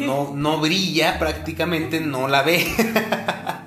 [0.05, 2.65] no, no brilla prácticamente, no la ve.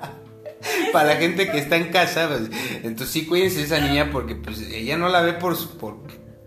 [0.91, 2.49] para la gente que está en casa, pues,
[2.83, 5.97] entonces sí cuídense de esa niña porque pues ella no la ve por, por,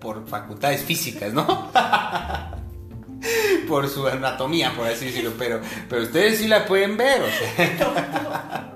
[0.00, 1.70] por facultades físicas, ¿no?
[3.68, 8.68] por su anatomía, por así decirlo, pero, pero ustedes sí la pueden ver, o sea.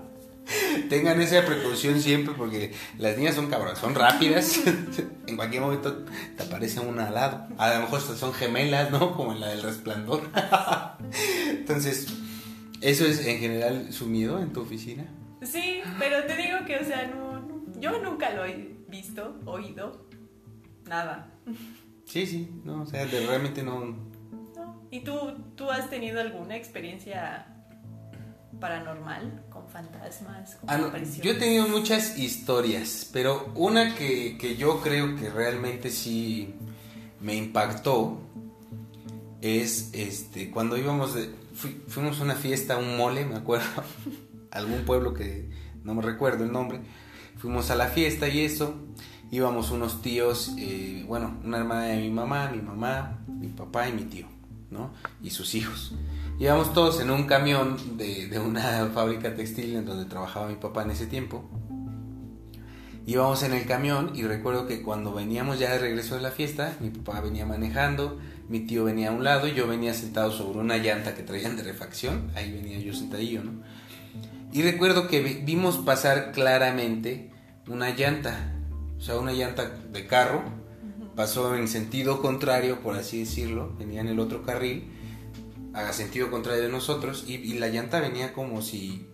[0.89, 4.61] Tengan esa precaución siempre porque las niñas son cabras, son rápidas.
[5.27, 6.05] en cualquier momento
[6.37, 7.49] te aparece una al lado.
[7.59, 9.17] A lo mejor son gemelas, ¿no?
[9.17, 10.23] Como en la del resplandor.
[11.51, 12.07] Entonces,
[12.81, 15.07] ¿eso es en general su miedo en tu oficina?
[15.43, 17.47] Sí, pero te digo que, o sea, no,
[17.79, 20.07] yo nunca lo he visto, oído,
[20.87, 21.29] nada.
[22.05, 23.97] Sí, sí, no, o sea, realmente no.
[24.91, 27.47] ¿Y tú, tú has tenido alguna experiencia
[28.61, 30.57] paranormal con fantasmas?
[30.57, 35.91] Con ah, yo he tenido muchas historias, pero una que, que yo creo que realmente
[35.91, 36.55] sí
[37.21, 38.21] me impactó
[39.43, 41.31] es este cuando íbamos de,
[41.89, 43.67] fuimos a una fiesta, un mole, me acuerdo
[44.57, 45.49] algún pueblo que
[45.85, 46.81] no me recuerdo el nombre.
[47.37, 48.75] Fuimos a la fiesta y eso.
[49.31, 53.93] Íbamos unos tíos, eh, bueno, una hermana de mi mamá, mi mamá, mi papá y
[53.93, 54.27] mi tío,
[54.71, 54.93] ¿no?
[55.21, 55.95] Y sus hijos.
[56.39, 60.83] Íbamos todos en un camión de, de una fábrica textil en donde trabajaba mi papá
[60.83, 61.49] en ese tiempo.
[63.07, 66.77] Íbamos en el camión y recuerdo que cuando veníamos ya de regreso de la fiesta,
[66.81, 70.59] mi papá venía manejando, mi tío venía a un lado y yo venía sentado sobre
[70.59, 73.63] una llanta que traían de refacción, ahí venía yo sentadillo, ¿no?
[74.57, 77.31] Y recuerdo que vimos pasar claramente
[77.69, 78.55] una llanta,
[78.97, 80.45] o sea, una llanta de carro,
[81.15, 84.91] pasó en sentido contrario, por así decirlo, venía en el otro carril,
[85.75, 89.07] a sentido contrario de nosotros, y, la llanta venía como si,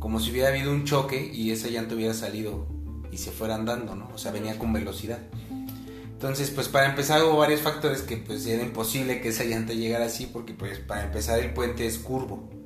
[0.00, 2.66] como si hubiera habido un choque y esa llanta hubiera salido
[3.10, 4.10] y se fuera andando, ¿no?
[4.12, 5.20] O sea, venía con velocidad.
[6.12, 10.04] Entonces, pues para empezar hubo varios factores que pues era imposible que esa llanta llegara
[10.04, 12.57] así porque pues para empezar el puente es curvo.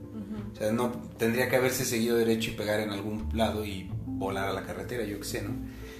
[0.63, 4.53] Sea, no tendría que haberse seguido derecho y pegar en algún lado y volar a
[4.53, 5.57] la carretera, yo qué sé, ¿no?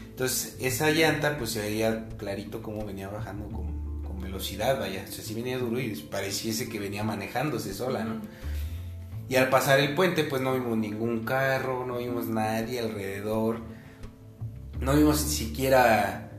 [0.09, 5.05] Entonces, esa llanta, pues se veía clarito cómo venía bajando con, con velocidad, vaya.
[5.09, 8.21] O sea, sí venía duro y pareciese que venía manejándose sola, ¿no?
[9.29, 13.59] Y al pasar el puente, pues no vimos ningún carro, no vimos nadie alrededor,
[14.81, 16.31] no vimos ni siquiera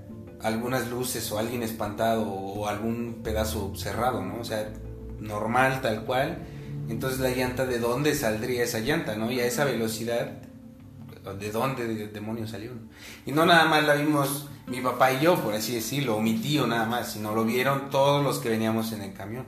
[0.42, 4.40] algunas luces o alguien espantado o algún pedazo cerrado, ¿no?
[4.40, 4.72] O sea,
[5.20, 6.53] normal, tal cual
[6.90, 9.32] entonces la llanta, ¿de dónde saldría esa llanta, no?
[9.32, 10.32] Y a esa velocidad,
[11.40, 12.72] ¿de dónde demonios salió?
[13.26, 16.36] Y no nada más la vimos mi papá y yo, por así decirlo, o mi
[16.36, 19.46] tío nada más, sino lo vieron todos los que veníamos en el camión.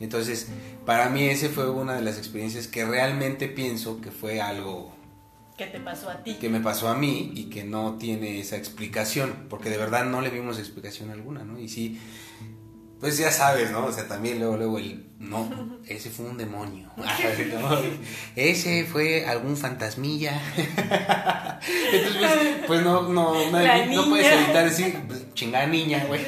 [0.00, 0.48] Entonces,
[0.86, 4.94] para mí ese fue una de las experiencias que realmente pienso que fue algo...
[5.56, 6.34] Que te pasó a ti.
[6.34, 10.22] Que me pasó a mí y que no tiene esa explicación, porque de verdad no
[10.22, 11.58] le vimos explicación alguna, ¿no?
[11.58, 12.00] Y sí
[13.00, 13.86] pues ya sabes, ¿no?
[13.86, 16.90] O sea, también luego, luego el, no, ese fue un demonio.
[18.36, 20.40] ese fue algún fantasmilla.
[21.92, 26.20] Entonces, pues, pues no, no, no, puedes evitar decir, pues, chingada niña, güey.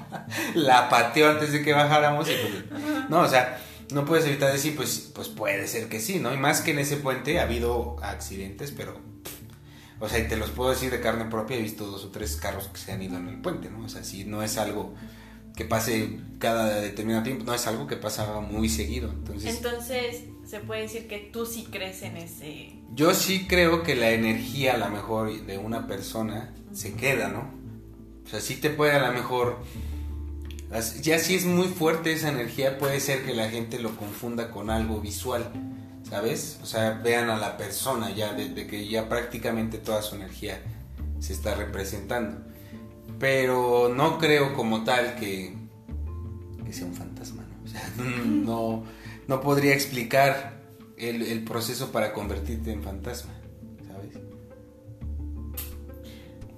[0.54, 2.28] La pateó antes de que bajáramos.
[2.28, 3.60] Y pues, no, o sea,
[3.92, 6.32] no puedes evitar decir, pues, pues puede ser que sí, ¿no?
[6.32, 9.00] Y más que en ese puente ha habido accidentes, pero
[9.98, 12.36] O sea, y te los puedo decir de carne propia, he visto dos o tres
[12.36, 13.84] carros que se han ido en el puente, ¿no?
[13.84, 14.94] O sea, si no es algo
[15.56, 19.10] que pase cada determinado tiempo, no es algo que pasa muy seguido.
[19.10, 22.72] Entonces, Entonces, se puede decir que tú sí crees en ese...
[22.94, 27.50] yo sí creo que la energía a lo mejor de una persona se queda, ¿no?
[28.24, 29.58] O sea, sí te puede a lo mejor...
[31.02, 34.70] Ya si es muy fuerte esa energía, puede ser que la gente lo confunda con
[34.70, 35.52] algo visual,
[36.08, 36.58] ¿sabes?
[36.64, 40.60] O sea, vean a la persona ya, desde que ya prácticamente toda su energía
[41.20, 42.53] se está representando.
[43.24, 45.54] Pero no creo como tal que,
[46.62, 47.64] que sea un fantasma, ¿no?
[47.64, 48.84] O sea, no,
[49.26, 50.60] no podría explicar
[50.98, 53.32] el, el proceso para convertirte en fantasma,
[53.86, 54.10] ¿sabes?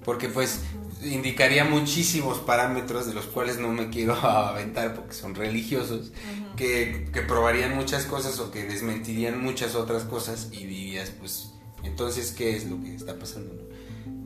[0.03, 0.59] Porque pues
[1.05, 6.11] indicaría muchísimos parámetros de los cuales no me quiero aventar porque son religiosos,
[6.57, 11.53] que, que probarían muchas cosas o que desmentirían muchas otras cosas y dirías, pues,
[11.83, 13.53] entonces, ¿qué es lo que está pasando?
[13.53, 13.66] no?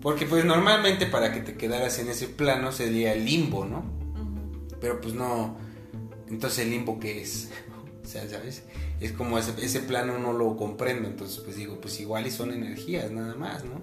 [0.02, 3.80] Porque pues normalmente para que te quedaras en ese plano sería el limbo, ¿no?
[3.80, 4.78] Ujú.
[4.80, 5.58] Pero pues no.
[6.28, 7.50] Entonces el limbo qué es?
[8.04, 8.64] O sea, ¿sabes?
[9.00, 11.08] Es como ese, ese plano no lo comprendo.
[11.08, 13.82] Entonces pues digo, pues igual y son energías nada más, ¿no?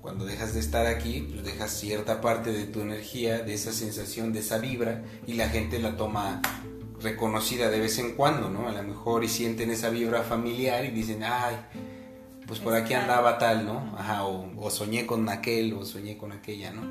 [0.00, 4.32] Cuando dejas de estar aquí, pues dejas cierta parte de tu energía, de esa sensación,
[4.32, 6.42] de esa vibra, y la gente la toma
[7.00, 8.68] reconocida de vez en cuando, ¿no?
[8.68, 11.56] A lo mejor y sienten esa vibra familiar y dicen, ay,
[12.46, 13.94] pues por aquí andaba tal, ¿no?
[13.98, 16.82] Ajá, o, o soñé con aquel, o soñé con aquella, ¿no?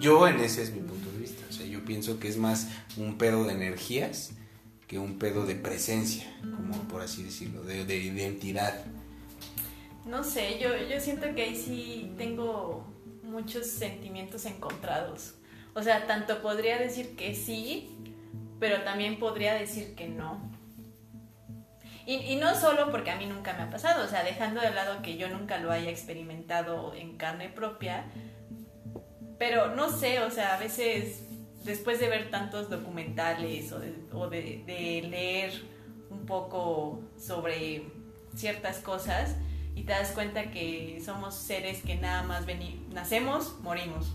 [0.00, 1.44] Yo en ese es mi punto de vista.
[1.48, 4.32] O sea, yo pienso que es más un pedo de energías
[4.86, 8.84] que un pedo de presencia, como por así decirlo, de, de identidad.
[10.04, 12.84] No sé, yo, yo siento que ahí sí tengo
[13.22, 15.34] muchos sentimientos encontrados.
[15.74, 17.96] O sea, tanto podría decir que sí,
[18.60, 20.38] pero también podría decir que no.
[22.06, 24.70] Y, y no solo porque a mí nunca me ha pasado, o sea, dejando de
[24.72, 28.04] lado que yo nunca lo haya experimentado en carne propia,
[29.38, 31.24] pero no sé, o sea, a veces
[31.64, 35.52] después de ver tantos documentales o de, o de- de leer
[36.10, 37.90] un poco sobre
[38.34, 39.36] ciertas cosas
[39.74, 42.44] y te das cuenta que somos seres que nada más
[42.92, 44.14] nacemos, morimos.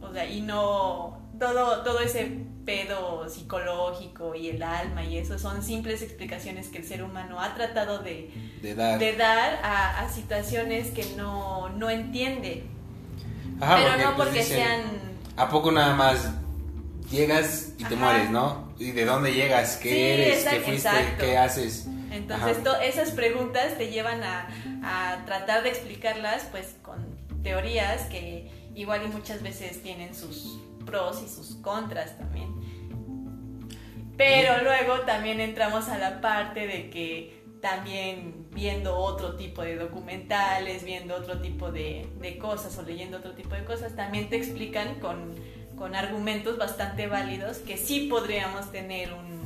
[0.00, 2.30] O sea, y no todo todo ese
[2.64, 7.54] pedo psicológico y el alma y eso son simples explicaciones que el ser humano ha
[7.54, 8.30] tratado de,
[8.62, 8.98] De dar.
[8.98, 12.64] de dar a, a situaciones que no, no entiende.
[13.60, 14.82] Ajá, pero no pues, porque dicen, sean
[15.36, 16.30] ¿A poco nada más
[17.10, 18.04] llegas y te Ajá.
[18.04, 18.72] mueres, no?
[18.78, 19.76] ¿Y de dónde llegas?
[19.76, 20.36] ¿Qué Sí, eres?
[20.38, 20.88] exacto, ¿Qué fuiste?
[20.88, 21.24] exacto.
[21.24, 21.86] ¿Qué haces?
[22.10, 24.48] Entonces, to- esas preguntas te llevan a,
[24.82, 31.22] a tratar de explicarlas, pues, con teorías que igual y muchas veces tienen sus pros
[31.22, 32.52] y sus contras también.
[34.16, 40.84] Pero luego también entramos a la parte de que también viendo otro tipo de documentales,
[40.84, 45.00] viendo otro tipo de, de cosas o leyendo otro tipo de cosas, también te explican
[45.00, 45.32] con,
[45.76, 49.41] con argumentos bastante válidos que sí podríamos tener un,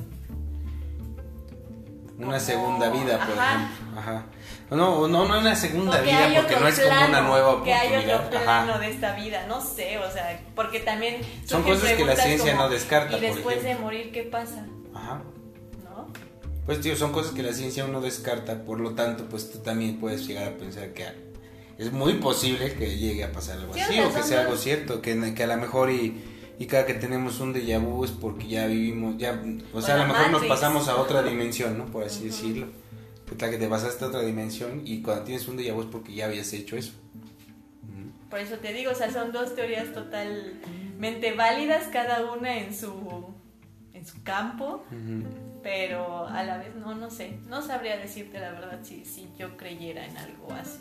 [2.18, 3.54] Una segunda vida, por Ajá.
[3.56, 4.00] ejemplo.
[4.00, 4.26] Ajá.
[4.70, 8.26] No, no, no una segunda vida porque no es como una nueva Que hay oportunidad.
[8.26, 8.78] otro plano Ajá.
[8.78, 12.64] de esta vida, no sé, o sea, porque también Son cosas que la ciencia como,
[12.64, 14.66] no descarta, Y por después de morir, ¿qué pasa?
[14.94, 15.22] Ajá.
[15.84, 16.08] ¿No?
[16.64, 20.00] Pues tío, son cosas que la ciencia no descarta, por lo tanto, pues tú también
[20.00, 21.06] puedes llegar a pensar que
[21.78, 25.02] es muy posible que llegue a pasar algo Sí, así o que sea algo cierto,
[25.02, 26.20] que, que a lo mejor y,
[26.58, 29.42] y cada que tenemos un déjà vu es porque ya vivimos, ya,
[29.74, 30.48] o sea, a lo mejor nos Matrix.
[30.48, 31.86] pasamos a otra dimensión, ¿no?
[31.86, 32.68] Por así decirlo.
[33.28, 35.88] Que tal que te pasaste a otra dimensión y cuando tienes un déjà vu es
[35.88, 36.92] porque ya habías hecho eso.
[38.30, 42.92] Por eso te digo, o sea, son dos teorías totalmente válidas, cada una en su,
[43.94, 44.84] en su campo,
[45.62, 49.56] pero a la vez no, no sé, no sabría decirte la verdad si, si yo
[49.56, 50.78] creyera en algo así.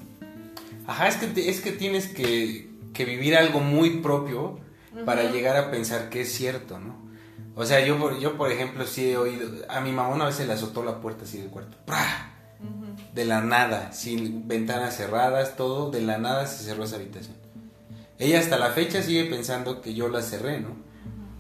[0.87, 4.59] Ajá, es que, es que tienes que, que vivir algo muy propio
[5.03, 7.03] para llegar a pensar que es cierto, ¿no?
[7.55, 10.35] O sea, yo, por- yo por ejemplo sí he oído, a mi mamá una vez
[10.35, 12.31] se le azotó la puerta así del cuarto, ¡Pra!
[12.61, 12.95] Ujú.
[13.13, 17.35] de la nada, sin ventanas cerradas, todo, de la nada se cerró esa habitación.
[18.19, 20.69] Ella hasta la fecha sigue pensando que yo la cerré, ¿no?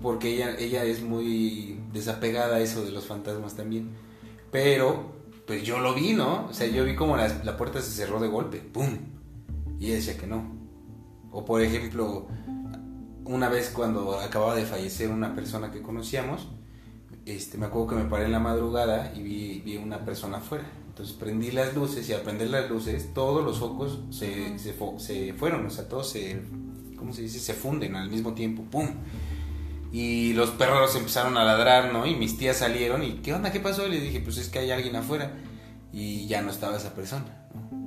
[0.01, 3.91] Porque ella, ella es muy desapegada a eso de los fantasmas también.
[4.51, 5.13] Pero,
[5.47, 6.47] pues yo lo vi, ¿no?
[6.47, 8.97] O sea, yo vi como la, la puerta se cerró de golpe, ¡pum!
[9.79, 10.53] Y ella decía que no.
[11.31, 12.27] O por ejemplo,
[13.25, 16.47] una vez cuando acababa de fallecer una persona que conocíamos,
[17.25, 20.65] este, me acuerdo que me paré en la madrugada y vi, vi una persona afuera.
[20.87, 25.33] Entonces prendí las luces y al prender las luces todos los focos se, se, se
[25.33, 26.41] fueron, o sea, todos se,
[26.97, 27.39] ¿cómo se dice?
[27.39, 28.89] Se funden al mismo tiempo, ¡pum!
[29.91, 32.05] Y los perros empezaron a ladrar, ¿no?
[32.05, 33.51] Y mis tías salieron y ¿qué onda?
[33.51, 33.87] ¿Qué pasó?
[33.87, 35.33] Y les dije, pues es que hay alguien afuera
[35.91, 37.84] y ya no estaba esa persona, ¿no?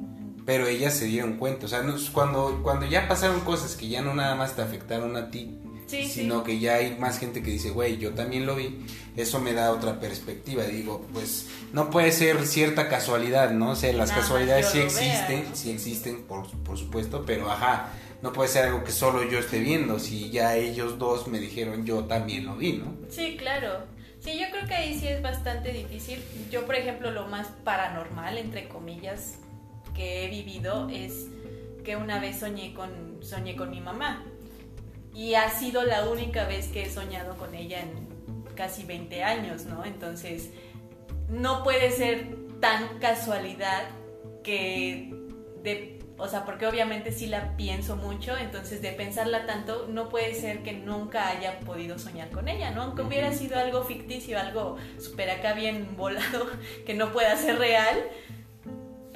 [0.49, 4.01] Pero ellas se dieron cuenta, o sea, no- cuando, cuando ya pasaron cosas que ya
[4.01, 5.55] no nada más te afectaron a ti,
[5.87, 6.09] Sí, sí.
[6.23, 8.79] sino que ya hay más gente que dice, güey, yo también lo vi,
[9.15, 10.63] eso me da otra perspectiva.
[10.65, 13.73] Digo, pues no puede ser cierta casualidad, ¿no?
[13.73, 15.55] O sea, las Nada casualidades sí existen, vea, ¿no?
[15.57, 17.91] sí existen, por, por supuesto, pero ajá,
[18.23, 19.99] no puede ser algo que solo yo esté viendo.
[19.99, 22.95] Si ya ellos dos me dijeron, yo también lo vi, ¿no?
[23.11, 23.81] Sí, claro.
[24.21, 26.23] Sí, yo creo que ahí sí es bastante difícil.
[26.51, 29.35] Yo, por ejemplo, lo más paranormal, entre comillas,
[29.99, 31.27] que he vivido es
[31.85, 34.25] que una vez soñé con, soñé con mi mamá.
[35.13, 39.65] Y ha sido la única vez que he soñado con ella en casi 20 años,
[39.65, 39.85] ¿no?
[39.85, 40.51] Entonces,
[41.29, 43.89] no puede ser tan casualidad
[44.45, 45.13] que
[45.63, 50.35] de o sea, porque obviamente sí la pienso mucho, entonces de pensarla tanto, no puede
[50.35, 52.83] ser que nunca haya podido soñar con ella, ¿no?
[52.83, 56.49] Aunque hubiera sido algo ficticio, algo súper acá bien volado,
[56.87, 57.97] que no pueda ser real,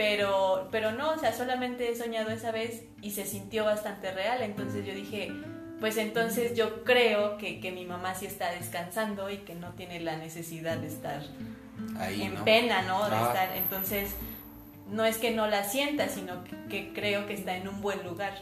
[0.03, 4.43] pero, pero no, o sea, solamente he soñado esa vez y se sintió bastante real,
[4.43, 5.33] entonces yo dije,
[5.79, 10.01] pues entonces yo creo que, que mi mamá sí está descansando y que no tiene
[10.01, 11.23] la necesidad de estar
[12.01, 12.45] Ahí, en ¿no?
[12.45, 13.09] pena, ¿no?
[13.09, 13.27] De Ah.
[13.29, 14.11] estar, entonces
[14.89, 18.03] no es que no la sienta, sino que, que creo que está en un buen
[18.05, 18.35] lugar.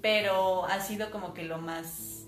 [0.00, 2.26] Pero ha sido como que lo más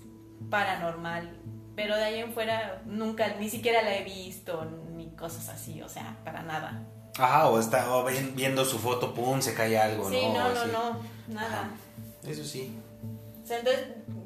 [0.49, 1.29] paranormal.
[1.77, 4.65] Pero de ahí en fuera nunca, ni siquiera la he visto,
[4.97, 6.83] ni cosas así, o sea, para nada.
[7.19, 10.33] Ajá, o está o ven- viendo su foto, pum, se cae algo, Sí, ¿no?
[10.33, 10.99] no, no, no,
[11.33, 11.47] nada.
[11.61, 11.69] Ajá.
[12.27, 12.71] Eso sí.
[13.43, 13.83] O sea, entonces,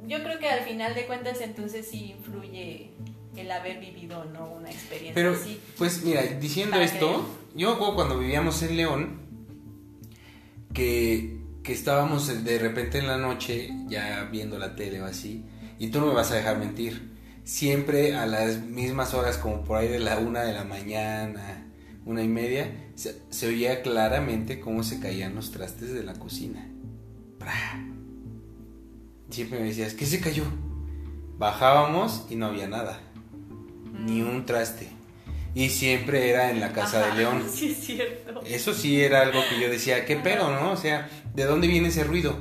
[0.08, 2.92] yo creo que al final de cuentas entonces sí influye
[3.36, 4.46] el haber vivido, ¿no?
[4.48, 5.60] Una experiencia Pero, así.
[5.78, 7.22] pues mira, diciendo esto, creer.
[7.56, 9.20] yo me acuerdo cuando vivíamos en León,
[10.74, 15.46] que, que estábamos de repente en la noche ya viendo la tele o así,
[15.80, 17.12] y tú no me vas a dejar mentir,
[17.44, 21.66] siempre a las mismas horas, como por ahí de la una de la mañana,
[22.06, 26.68] una y media, se, se oía claramente cómo se caían los trastes de la cocina.
[27.40, 27.54] ¡Pra!
[29.30, 30.44] Siempre me decías, ¿qué se cayó?
[31.38, 33.00] Bajábamos y no había nada
[34.06, 34.88] ni un traste.
[35.56, 37.44] Y siempre era en la casa Ajá, de León.
[37.54, 38.42] Sí, es cierto.
[38.46, 40.72] Eso sí era algo que yo decía, ¿qué pedo, no?
[40.72, 42.36] O sea, ¿de dónde viene ese ruido?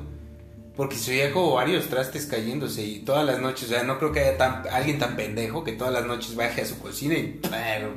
[0.77, 4.11] Porque se oía como varios trastes cayéndose y todas las noches, o sea, no creo
[4.11, 7.41] que haya tan- alguien tan pendejo que todas las noches baje a su cocina y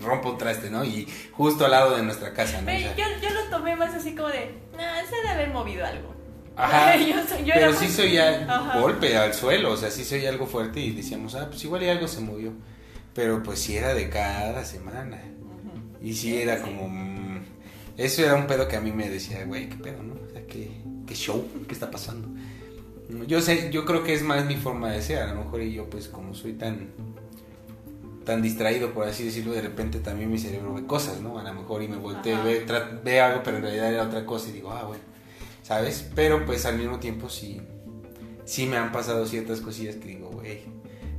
[0.02, 0.84] rompa un traste, ¿no?
[0.84, 2.64] Y justo al lado de nuestra casa, ¿no?
[2.64, 5.50] O Pero sea, yo, yo lo tomé más así como de, nah, se debe haber
[5.52, 6.14] movido algo.
[6.58, 10.16] Ajá, Yo soy- yo pero sí se oía golpe al suelo, o sea, sí se
[10.16, 12.52] oía algo fuerte y decíamos, ah, pues igual y algo se movió.
[13.14, 15.22] Pero pues sí era de cada semana.
[16.02, 16.64] Y sí Sí, era sí.
[16.64, 16.90] como...
[16.90, 17.40] mm,
[17.98, 20.14] eso era un pedo que a mí me decía, güey, qué pedo, ¿no?
[20.16, 20.70] O sea, qué,
[21.08, 22.28] qué show, qué está pasando.
[23.24, 25.74] Yo sé, yo creo que es más mi forma de ser, a lo mejor y
[25.74, 26.90] yo pues como soy tan
[28.26, 31.38] tan distraído por así decirlo, de repente también mi cerebro ve cosas, ¿no?
[31.40, 32.66] A lo mejor y me volteo, ve,
[33.04, 35.04] ve algo, pero en realidad era otra cosa y digo, ah, bueno,
[35.64, 36.10] ¿sabes?
[36.16, 37.62] Pero pues al mismo tiempo sí,
[38.44, 40.64] sí me han pasado ciertas cosillas que digo, güey,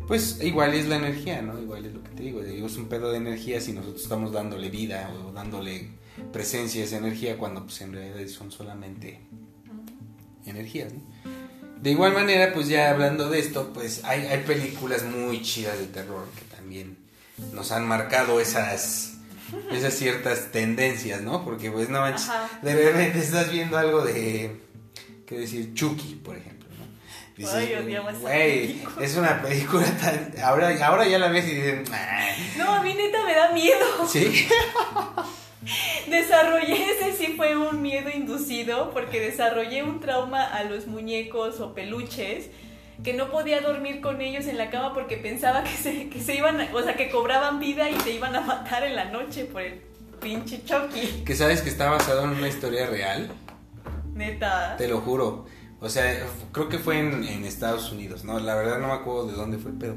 [0.07, 1.61] pues igual es la energía, ¿no?
[1.61, 4.33] Igual es lo que te digo, digo, es un pedo de energía si nosotros estamos
[4.33, 5.91] dándole vida o dándole
[6.33, 9.21] presencia a esa energía cuando pues en realidad son solamente
[10.45, 11.01] energías, ¿no?
[11.87, 15.87] De igual manera, pues ya hablando de esto, pues hay, hay películas muy chidas de
[15.87, 16.99] terror que también
[17.53, 19.13] nos han marcado esas
[19.71, 21.45] esas ciertas tendencias, ¿no?
[21.45, 22.27] Porque pues no manches,
[22.63, 24.61] de repente estás viendo algo de
[25.29, 27.49] qué decir Chucky, por ejemplo, ¿no?
[27.53, 29.07] Ay, odiaba esa güey, película".
[29.07, 31.89] es una película tan ahora ahora ya la ves y dices.
[32.59, 33.87] No, a mí neta me da miedo.
[34.11, 34.49] sí.
[36.11, 41.75] Desarrollé ese sí fue un miedo inducido porque desarrollé un trauma a los muñecos o
[41.75, 42.51] peluches
[43.03, 46.35] que no podía dormir con ellos en la cama porque pensaba que se, que se
[46.35, 49.45] iban, a- o sea, que cobraban vida y se iban a matar en la noche
[49.45, 49.81] por el
[50.21, 51.23] pinche Chucky.
[51.25, 53.31] Que sabes que está basado en una historia real.
[54.15, 54.77] Neta.
[54.79, 55.45] Te lo juro.
[55.79, 58.41] O sea, creo que fue en, en Estados Unidos, ¿no?
[58.41, 59.97] La verdad no me acuerdo de dónde fue el pedo.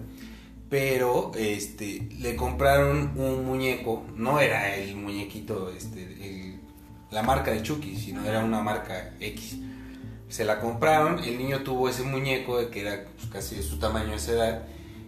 [0.70, 4.06] Pero, este, le compraron un muñeco.
[4.16, 6.60] No era el muñequito, este, el-
[7.12, 9.58] la marca de Chucky, sino era una marca X.
[10.28, 14.14] Se la compraron, el niño tuvo ese muñeco que era pues, casi de su tamaño,
[14.14, 14.64] esa edad.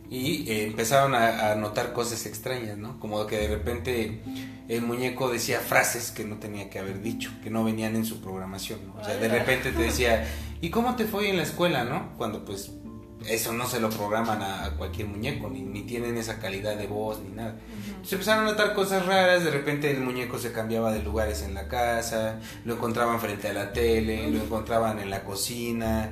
[0.10, 3.00] Y eh, empezaron a, a notar cosas extrañas, ¿no?
[3.00, 4.22] Como que de repente
[4.68, 8.20] el muñeco decía frases que no tenía que haber dicho, que no venían en su
[8.20, 9.00] programación, ¿no?
[9.00, 10.28] O sea, de repente te decía,
[10.62, 12.14] ¿y cómo te fue en la escuela, no?
[12.18, 12.72] Cuando pues
[13.28, 16.88] eso no se lo programan a, a cualquier muñeco, ni, ni tienen esa calidad de
[16.88, 17.60] voz, ni nada.
[18.04, 21.54] Se empezaron a notar cosas raras, de repente el muñeco se cambiaba de lugares en
[21.54, 26.12] la casa, lo encontraban frente a la tele, lo encontraban en la cocina,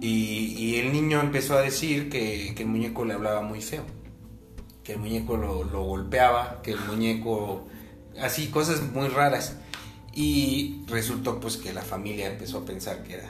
[0.00, 3.84] y, y el niño empezó a decir que, que el muñeco le hablaba muy feo,
[4.82, 7.66] que el muñeco lo, lo golpeaba, que el muñeco,
[8.20, 9.56] así, cosas muy raras.
[10.16, 13.28] Y resultó pues que la familia empezó a pensar que era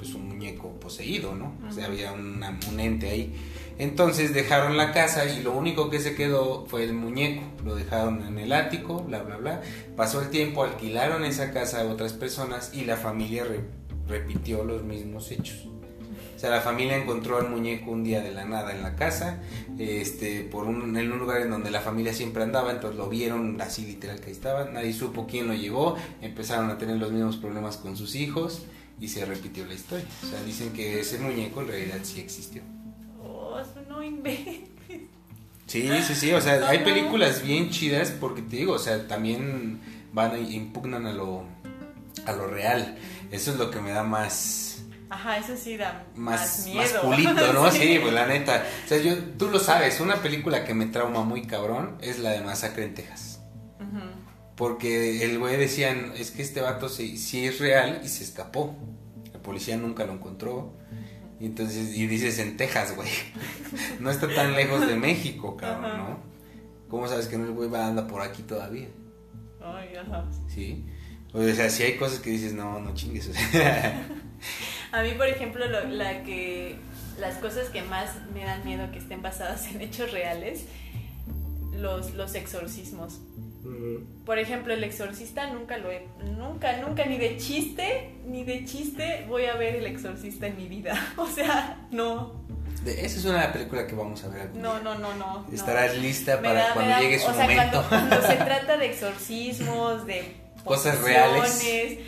[0.00, 1.52] pues un muñeco poseído, ¿no?
[1.68, 3.34] O sea, había una, un ente ahí.
[3.76, 7.42] Entonces dejaron la casa y lo único que se quedó fue el muñeco.
[7.66, 9.60] Lo dejaron en el ático, bla, bla, bla.
[9.96, 13.44] Pasó el tiempo, alquilaron esa casa a otras personas y la familia
[14.08, 15.66] repitió los mismos hechos.
[16.34, 19.42] O sea, la familia encontró al muñeco un día de la nada en la casa,
[19.78, 23.60] este, por un, en un lugar en donde la familia siempre andaba, entonces lo vieron
[23.60, 27.36] así literal que ahí estaba, nadie supo quién lo llevó, empezaron a tener los mismos
[27.36, 28.62] problemas con sus hijos
[29.00, 30.06] y se repitió la historia.
[30.22, 32.62] O sea, dicen que ese muñeco en realidad sí existió.
[33.22, 34.68] Oh, eso no inventes.
[35.66, 39.80] Sí, sí, sí, o sea, hay películas bien chidas porque te digo, o sea, también
[40.12, 41.44] van e impugnan a lo,
[42.26, 42.98] a lo real.
[43.30, 44.82] Eso es lo que me da más...
[45.08, 46.80] Ajá, eso sí da más, miedo.
[46.80, 47.70] más pulito, ¿no?
[47.72, 47.98] sí.
[48.00, 48.64] pues la neta.
[48.84, 52.30] O sea, yo, tú lo sabes, una película que me trauma muy cabrón es la
[52.30, 53.29] de Masacre en Texas.
[54.60, 58.76] Porque el güey decían, es que este vato sí, sí, es real y se escapó.
[59.32, 60.74] La policía nunca lo encontró.
[61.40, 63.08] Y entonces, y dices en Texas, güey.
[64.00, 66.18] No está tan lejos de México, cabrón, ¿no?
[66.90, 68.88] ¿Cómo sabes que no el güey va anda por aquí todavía?
[69.62, 70.28] Ay, ajá.
[70.46, 70.84] Sí.
[71.32, 73.30] O sea, si hay cosas que dices, no, no chingues.
[74.92, 76.76] A mí, por ejemplo, lo, la que
[77.18, 80.66] las cosas que más me dan miedo que estén basadas en hechos reales,
[81.72, 83.20] los, los exorcismos.
[84.24, 86.06] Por ejemplo, el exorcista nunca lo he,
[86.36, 90.66] nunca, nunca, ni de chiste, ni de chiste voy a ver el exorcista en mi
[90.66, 90.94] vida.
[91.16, 92.40] O sea, no.
[92.84, 95.46] De, esa es una película que vamos a ver algún No, no, no, no.
[95.52, 96.02] Estarás no.
[96.02, 97.84] lista para da, cuando da, llegue su o sea, momento.
[97.88, 101.98] Cuando, cuando se trata de exorcismos, de cosas reales.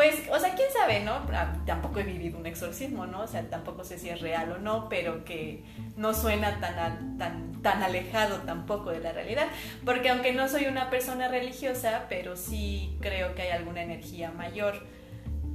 [0.00, 1.26] Pues, o sea, quién sabe, ¿no?
[1.66, 3.20] Tampoco he vivido un exorcismo, ¿no?
[3.20, 5.62] O sea, tampoco sé si es real o no, pero que
[5.94, 9.48] no suena tan, tan, tan alejado tampoco de la realidad.
[9.84, 14.86] Porque aunque no soy una persona religiosa, pero sí creo que hay alguna energía mayor.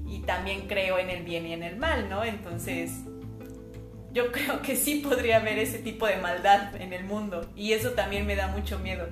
[0.05, 2.23] Y también creo en el bien y en el mal, ¿no?
[2.23, 2.91] Entonces,
[4.11, 7.49] yo creo que sí podría haber ese tipo de maldad en el mundo.
[7.55, 9.07] Y eso también me da mucho miedo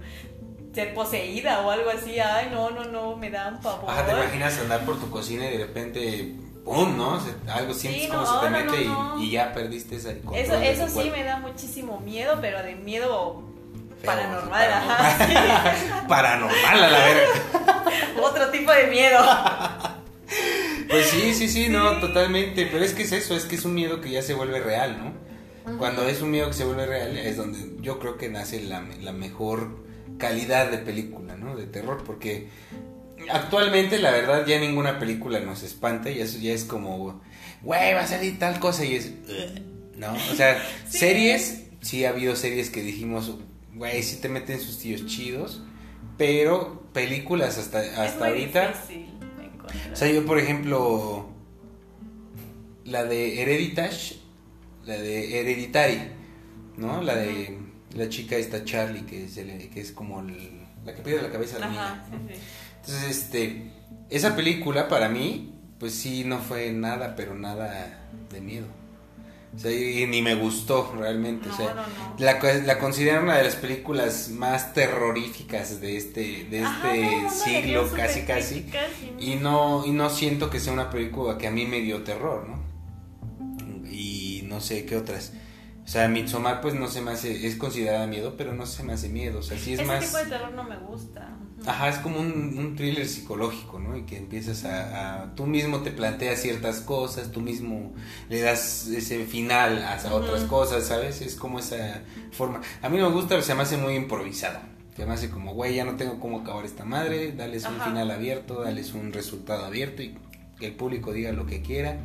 [0.73, 2.19] ser poseída o algo así.
[2.19, 3.89] Ay, no, no, no, me da un pavor.
[3.89, 6.97] Ajá, te imaginas andar por tu cocina y de repente, ¡pum!
[6.97, 7.19] ¿no?
[7.51, 9.19] algo sientes Sí, como se te no, mete no.
[9.19, 11.11] Y, y ya perdiste ese control Eso, eso sí cuerpo.
[11.17, 13.43] me da muchísimo miedo, pero de miedo
[14.01, 15.27] Feo, paranormal, paranormal.
[15.27, 15.87] sí.
[16.07, 17.27] Paranormal a la verga.
[18.21, 19.19] Otro tipo de miedo.
[20.89, 22.01] Pues sí, sí, sí, no, Sí.
[22.01, 22.67] totalmente.
[22.71, 24.97] Pero es que es eso, es que es un miedo que ya se vuelve real,
[25.65, 25.77] ¿no?
[25.77, 28.83] Cuando es un miedo que se vuelve real es donde yo creo que nace la,
[29.01, 29.82] la mejor
[30.17, 31.55] calidad de película, ¿no?
[31.55, 32.47] De terror, porque
[33.29, 37.21] actualmente la verdad ya ninguna película nos espanta y eso ya es como,
[37.61, 39.11] güey, va a salir tal cosa y es,
[39.97, 40.13] ¿no?
[40.13, 40.97] O sea, Sí.
[40.99, 43.37] series, sí ha habido series que dijimos,
[43.73, 45.63] güey, sí te meten sus tíos chidos,
[46.17, 48.73] pero películas hasta, hasta ahorita...
[49.91, 51.29] O sea, yo por ejemplo,
[52.85, 54.17] la de Hereditage,
[54.85, 55.99] la de Hereditary,
[56.77, 57.01] ¿no?
[57.01, 57.57] La de
[57.95, 61.31] la chica esta Charlie, que es, el- que es como el- la que pierde la
[61.31, 61.85] cabeza a la niña.
[61.93, 62.17] Ajá, ¿no?
[62.27, 62.41] sí, sí.
[62.81, 63.71] Entonces, este,
[64.09, 67.99] esa película para mí, pues sí, no fue nada, pero nada
[68.31, 68.67] de miedo.
[69.55, 71.47] O sea, y, ni me gustó realmente.
[71.47, 71.83] No, o sea, no.
[72.17, 78.21] La, la considero una de las películas más terroríficas de este, de este siglo, casi,
[78.23, 78.65] casi.
[78.71, 78.71] sí.
[79.19, 82.49] Y no, y no siento que sea una película que a mí me dio terror,
[82.49, 82.63] ¿no?
[83.89, 85.33] Y no sé qué otras.
[85.83, 88.93] O sea, Midsommar pues no se me hace, es considerada miedo, pero no se me
[88.93, 89.39] hace miedo.
[89.39, 90.05] O sea, sí es Ese más...
[90.05, 91.29] tipo de terror no me gusta.
[91.65, 93.95] Ajá, es como un, un thriller psicológico, ¿no?
[93.97, 97.93] Y que empiezas a, a- Tú mismo te planteas ciertas cosas, tú mismo
[98.29, 101.21] le das ese final a, a otras cosas, ¿sabes?
[101.21, 102.61] Es como esa forma.
[102.81, 104.59] A mí no me gusta, pero se me hace muy improvisado.
[104.95, 108.09] Se me hace como, güey, ya no tengo cómo acabar esta madre, dales un final
[108.11, 110.15] abierto, dales un resultado abierto y
[110.59, 111.97] que el público diga lo que quiera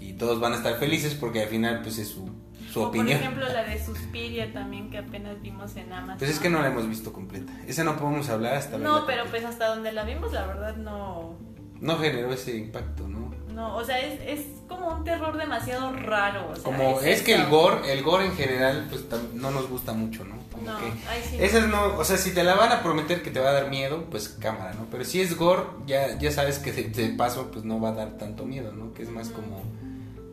[0.00, 2.30] y todos van a estar felices porque al final pues es su,
[2.72, 3.08] su o opinión.
[3.08, 6.18] por ejemplo la de Suspiria también que apenas vimos en Amazon.
[6.18, 7.52] Pues es que no la hemos visto completa.
[7.66, 9.30] Esa no podemos hablar hasta No, pero completa.
[9.30, 11.34] pues hasta donde la vimos la verdad no...
[11.80, 13.30] No generó ese impacto, ¿no?
[13.54, 16.50] No, o sea, es, es como un terror demasiado raro.
[16.50, 19.04] o sea, Como es que el gore, el gore en general, pues
[19.34, 20.36] no nos gusta mucho, ¿no?
[20.52, 21.36] Como No, que ahí sí.
[21.40, 23.70] esas no, o sea, si te la van a prometer que te va a dar
[23.70, 24.86] miedo, pues cámara, ¿no?
[24.90, 27.92] Pero si es gore, ya, ya sabes que de, de paso, pues no va a
[27.92, 28.92] dar tanto miedo, ¿no?
[28.92, 29.62] Que es más como,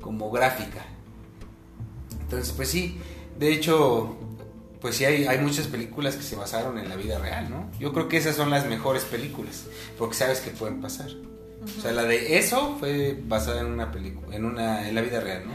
[0.02, 0.86] como gráfica.
[2.28, 3.00] Entonces, pues sí,
[3.40, 4.18] de hecho,
[4.82, 7.72] pues sí hay, hay muchas películas que se basaron en la vida real, ¿no?
[7.80, 9.66] Yo creo que esas son las mejores películas,
[9.98, 11.10] porque sabes que pueden pasar.
[11.78, 15.20] O sea, la de eso fue basada en una película, en una, en la vida
[15.20, 15.54] real, ¿no?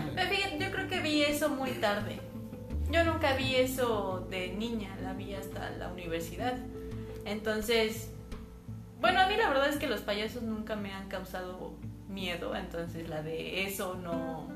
[0.58, 2.20] Yo creo que vi eso muy tarde.
[2.90, 6.54] Yo nunca vi eso de niña, la vi hasta la universidad.
[7.24, 8.08] Entonces,
[9.00, 11.74] Bueno, a mí la verdad es que los payasos nunca me han causado
[12.08, 14.46] miedo, entonces la de eso no...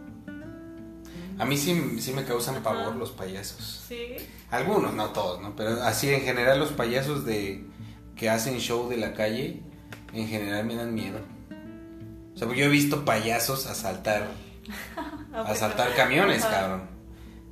[1.38, 3.84] A mí sí, sí me causan pavor los payasos.
[3.88, 4.16] Sí.
[4.50, 5.54] Algunos, no todos, ¿no?
[5.54, 7.64] Pero así en general los payasos de
[8.14, 9.62] que hacen show de la calle,
[10.14, 11.18] en general me dan miedo.
[12.34, 14.28] O sea, porque yo he visto payasos asaltar,
[15.34, 16.60] asaltar camiones, Ajá.
[16.60, 16.96] cabrón.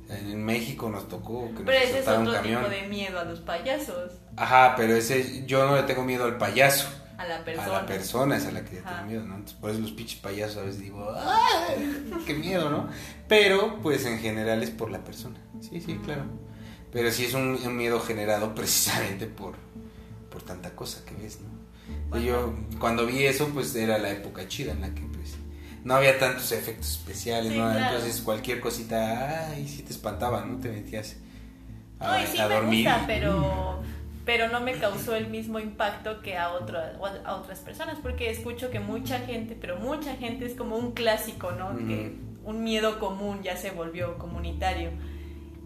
[0.09, 2.63] En México nos tocó que nos Pero ese es otro un camión.
[2.63, 6.37] tipo de miedo a los payasos, Ajá, pero ese yo no le tengo miedo al
[6.37, 6.87] payaso.
[7.17, 7.65] A la persona.
[7.77, 8.89] A la persona es a la que Ajá.
[8.97, 9.35] tengo miedo, ¿no?
[9.35, 12.11] Entonces, por eso los pinches payasos a veces digo, ¡ay!
[12.25, 12.87] ¡Qué miedo, ¿no?
[13.27, 15.39] Pero, pues en general es por la persona.
[15.61, 16.23] Sí, sí, claro.
[16.91, 19.55] Pero sí es un, un miedo generado precisamente por,
[20.29, 22.17] por tanta cosa que ves, ¿no?
[22.19, 25.35] Y yo, cuando vi eso, pues era la época chida en la que, pues,
[25.83, 27.69] no había tantos efectos especiales, Sí, ¿no?
[27.69, 27.95] claro.
[27.95, 30.57] Entonces, cualquier cosita, ay, sí te espantaba, ¿no?
[30.59, 31.15] Te metías
[31.99, 32.85] a, No, y sí a me dormir.
[32.89, 33.83] gusta, pero,
[34.25, 36.79] pero no me causó el mismo impacto que a, otro,
[37.23, 41.51] a otras personas, porque escucho que mucha gente, pero mucha gente es como un clásico,
[41.51, 41.77] ¿no?
[41.77, 44.91] Que un miedo común ya se volvió comunitario.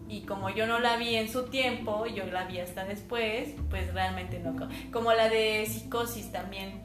[0.10, 3.94] Y como yo no la vi en su tiempo, yo la vi hasta después, pues
[3.94, 4.68] realmente no.
[4.92, 6.84] Como la de psicosis también.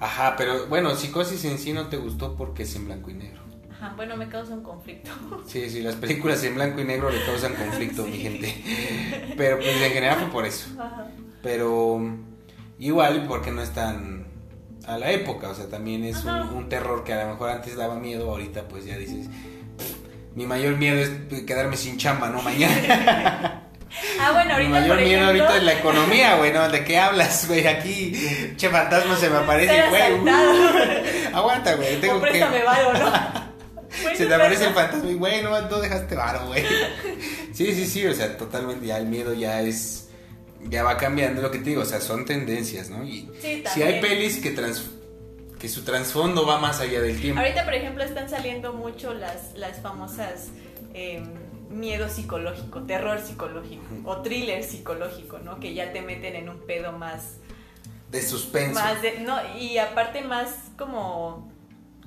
[0.00, 3.45] Ajá, pero bueno, psicosis en sí no te gustó porque es en blanco y negro.
[3.76, 5.10] Ajá, bueno, me causa un conflicto.
[5.46, 8.10] Sí, sí, las películas en blanco y negro le causan conflicto, Sí.
[8.10, 8.54] mi gente.
[9.36, 10.68] Pero pues en general fue por eso.
[10.78, 11.06] Ajá.
[11.42, 12.00] Pero
[12.78, 14.26] igual porque no están
[14.86, 17.96] a la época, o sea, también es un, terror que a lo mejor antes daba
[17.96, 19.28] miedo, ahorita pues ya dices,
[20.34, 21.10] mi mayor miedo es
[21.44, 22.42] quedarme sin chamba, ¿no?
[22.42, 23.62] Mañana.
[24.20, 26.68] Ah, bueno, mi ahorita mayor por miedo ejemplo, ahorita es la economía, güey, ¿no?
[26.68, 27.66] ¿De qué hablas, güey?
[27.66, 28.12] Aquí,
[28.56, 30.12] che fantasma se me aparece, güey.
[30.12, 32.42] uh, aguanta, güey, tengo que...
[32.42, 33.45] varo, ¿no?
[33.96, 36.64] Se te Bueno, aparece el fantasma y, güey, no, no dejaste varo, güey.
[37.52, 40.08] Sí, sí, sí, o sea, totalmente ya el miedo ya es,
[40.68, 43.02] ya va cambiando lo que te digo, o sea, son tendencias, ¿no?
[43.02, 44.90] Y Sí, si hay pelis que trans,
[45.58, 47.40] que su trasfondo va más allá del tiempo.
[47.40, 50.48] Ahorita, por ejemplo, están saliendo mucho las, las famosas
[50.92, 51.22] eh,
[51.70, 55.58] miedo psicológico, terror psicológico o thriller psicológico, ¿no?
[55.58, 57.36] Que ya te meten en un pedo más,
[58.10, 58.78] De suspenso.
[58.78, 61.50] más de, no, y aparte más como,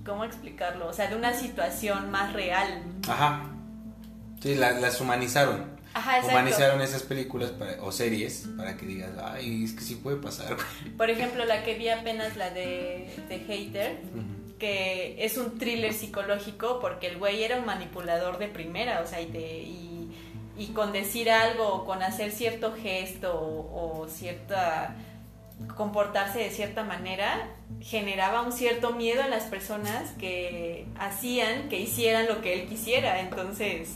[0.06, 0.88] ¿cómo explicarlo?
[0.88, 2.84] O sea, de una situación más real.
[3.08, 3.44] Ajá.
[4.42, 5.78] Sí, la- las humanizaron.
[5.94, 6.38] Ajá, exacto.
[6.38, 10.56] Humanizaron esas películas para- o series para que digas, ay, es que sí puede pasar.
[10.98, 14.00] Por ejemplo, la que vi apenas, la de, de Hater,
[14.60, 19.20] que es un thriller psicológico porque el güey era un manipulador de primera, o sea,
[19.22, 20.12] y, te- y,
[20.58, 24.96] y con decir algo o con hacer cierto gesto o, o cierta
[25.76, 27.48] comportarse de cierta manera
[27.82, 33.20] generaba un cierto miedo en las personas que hacían que hicieran lo que él quisiera
[33.20, 33.96] entonces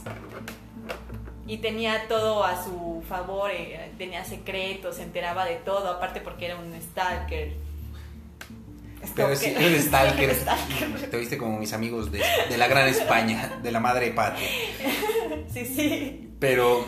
[1.45, 6.45] y tenía todo a su favor eh, tenía secretos se enteraba de todo aparte porque
[6.45, 7.53] era un stalker
[9.15, 10.33] Pero sí, stalker.
[10.33, 11.09] Stalker.
[11.11, 14.47] Te viste como mis amigos de, de la gran España, de la madre patria.
[15.51, 16.85] sí sí Pero,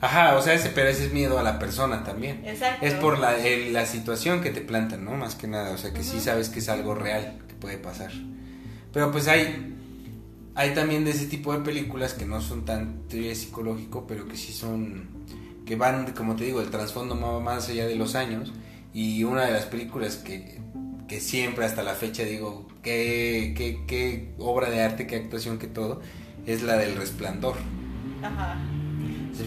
[0.00, 2.42] ajá, o sea, ese, pero ese es miedo a la persona también.
[2.44, 5.12] exacto Es por la, el- la situación que te plantan, ¿no?
[5.12, 8.12] Más que nada, o sea, que sí sabes que es algo real, que puede pasar.
[8.92, 9.74] Pero pues hay,
[10.54, 14.36] hay también de ese tipo de películas que no son tan thriller psicológico, pero que
[14.36, 15.08] sí son,
[15.66, 18.52] que van, como te digo, el trasfondo más allá de los años.
[18.94, 20.58] Y una de las películas que,
[21.08, 25.66] que siempre hasta la fecha digo, qué, qué, qué obra de arte, qué actuación, qué
[25.66, 26.00] todo,
[26.46, 27.56] es la del resplandor.
[28.22, 28.56] ajá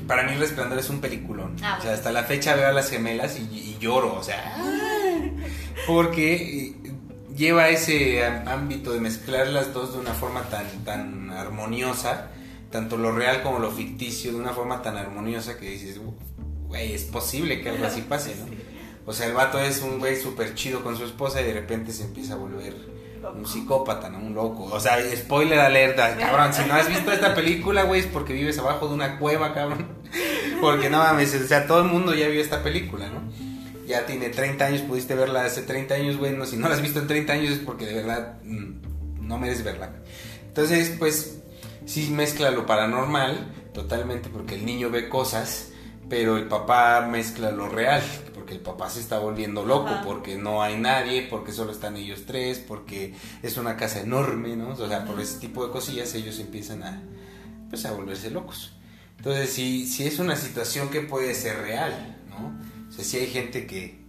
[0.07, 1.55] Para mí Resplandor es un peliculón.
[1.63, 4.55] Ah, o sea, hasta la fecha veo a las gemelas y, y lloro, o sea,
[5.87, 6.75] porque eh,
[7.35, 12.31] lleva ese ámbito de mezclar las dos de una forma tan, tan armoniosa,
[12.71, 15.99] tanto lo real como lo ficticio, de una forma tan armoniosa que dices,
[16.67, 18.45] güey, es posible que algo así pase, ¿no?
[19.05, 21.91] O sea, el vato es un güey súper chido con su esposa y de repente
[21.91, 22.75] se empieza a volver
[23.27, 24.19] un psicópata, ¿no?
[24.19, 24.65] Un loco.
[24.71, 26.53] O sea, spoiler alerta, cabrón.
[26.53, 29.87] Si no has visto esta película, güey, es porque vives abajo de una cueva, cabrón.
[30.61, 33.21] Porque no mames, o sea, todo el mundo ya vio esta película, ¿no?
[33.87, 36.33] Ya tiene 30 años, pudiste verla hace 30 años, güey.
[36.33, 39.37] No, si no la has visto en 30 años es porque de verdad mm, no
[39.37, 39.91] mereces verla.
[40.47, 41.41] Entonces, pues,
[41.85, 45.71] sí mezcla lo paranormal, totalmente, porque el niño ve cosas,
[46.09, 48.01] pero el papá mezcla lo real,
[48.49, 50.01] porque el papá se está volviendo loco, Ajá.
[50.03, 54.69] porque no hay nadie, porque solo están ellos tres, porque es una casa enorme, ¿no?
[54.69, 56.99] O sea, por ese tipo de cosillas ellos empiezan a,
[57.69, 58.73] pues, a volverse locos.
[59.17, 62.57] Entonces, sí, sí es una situación que puede ser real, ¿no?
[62.89, 63.99] O sea, sí hay gente que,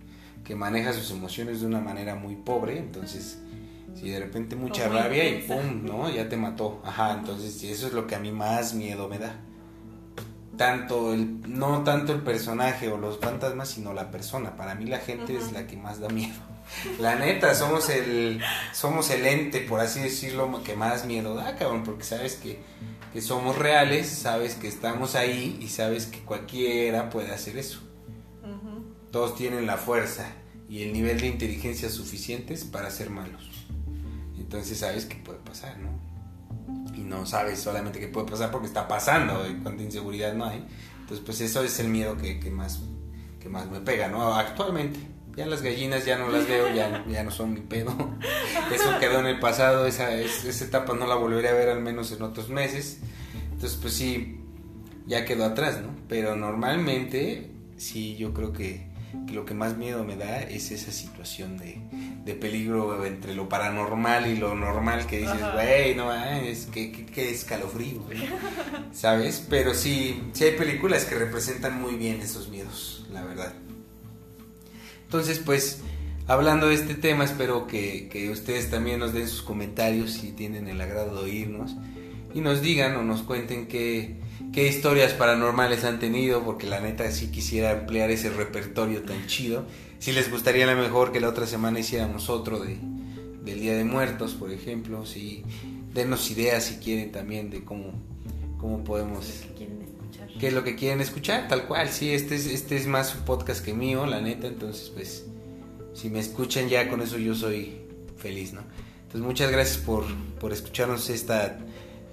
[0.43, 3.41] que maneja sus emociones de una manera muy pobre, entonces,
[3.95, 6.09] si de repente mucha rabia y pum, ¿no?
[6.09, 6.81] Ya te mató.
[6.83, 9.37] Ajá, entonces sí, eso es lo que a mí más miedo me da.
[10.61, 14.57] Tanto el, no tanto el personaje o los fantasmas, sino la persona.
[14.57, 16.39] Para mí la gente es la que más da miedo.
[16.99, 18.43] La neta, somos el,
[18.75, 22.61] somos el ente, por así decirlo, que más miedo da, cabrón, porque sabes que,
[23.11, 27.81] que somos reales, sabes que estamos ahí y sabes que cualquiera puede hacer eso.
[29.11, 30.27] Todos tienen la fuerza
[30.69, 33.49] y el nivel de inteligencia suficientes para ser malos.
[34.37, 36.10] Entonces sabes que puede pasar, ¿no?
[37.11, 40.65] No sabes solamente qué puede pasar porque está pasando, y cuánta inseguridad no hay.
[41.01, 42.79] Entonces, pues eso es el miedo que, que, más,
[43.41, 44.33] que más me pega, ¿no?
[44.33, 45.01] Actualmente.
[45.37, 47.91] Ya las gallinas ya no las veo, ya, ya no son mi pedo.
[48.73, 52.11] Eso quedó en el pasado, esa, esa etapa no la volveré a ver al menos
[52.13, 52.99] en otros meses.
[53.53, 54.41] Entonces, pues sí,
[55.07, 55.95] ya quedó atrás, ¿no?
[56.09, 58.90] Pero normalmente, sí, yo creo que
[59.27, 61.81] que lo que más miedo me da es esa situación de,
[62.25, 67.31] de peligro entre lo paranormal y lo normal que dices, güey, no es que, que,
[67.31, 68.03] escalofrío,
[68.93, 69.45] ¿sabes?
[69.49, 73.53] Pero sí, sí hay películas que representan muy bien esos miedos, la verdad.
[75.05, 75.81] Entonces, pues,
[76.27, 80.69] hablando de este tema, espero que, que ustedes también nos den sus comentarios si tienen
[80.69, 81.77] el agrado de oírnos
[82.35, 84.21] y nos digan o nos cuenten qué
[84.53, 89.65] qué historias paranormales han tenido, porque la neta sí quisiera emplear ese repertorio tan chido.
[89.99, 92.79] Si les gustaría a lo mejor que la otra semana hiciéramos otro de,
[93.45, 95.45] del Día de Muertos, por ejemplo, si
[95.93, 97.93] denos ideas si quieren también de cómo,
[98.59, 99.27] cómo podemos...
[100.39, 101.49] ¿Qué es lo que quieren escuchar?
[101.49, 104.89] Tal cual, sí, este es, este es más un podcast que mío, la neta, entonces
[104.89, 105.27] pues
[105.93, 107.83] si me escuchan ya con eso yo soy
[108.17, 108.63] feliz, ¿no?
[109.03, 110.05] Entonces muchas gracias por,
[110.39, 111.59] por escucharnos esta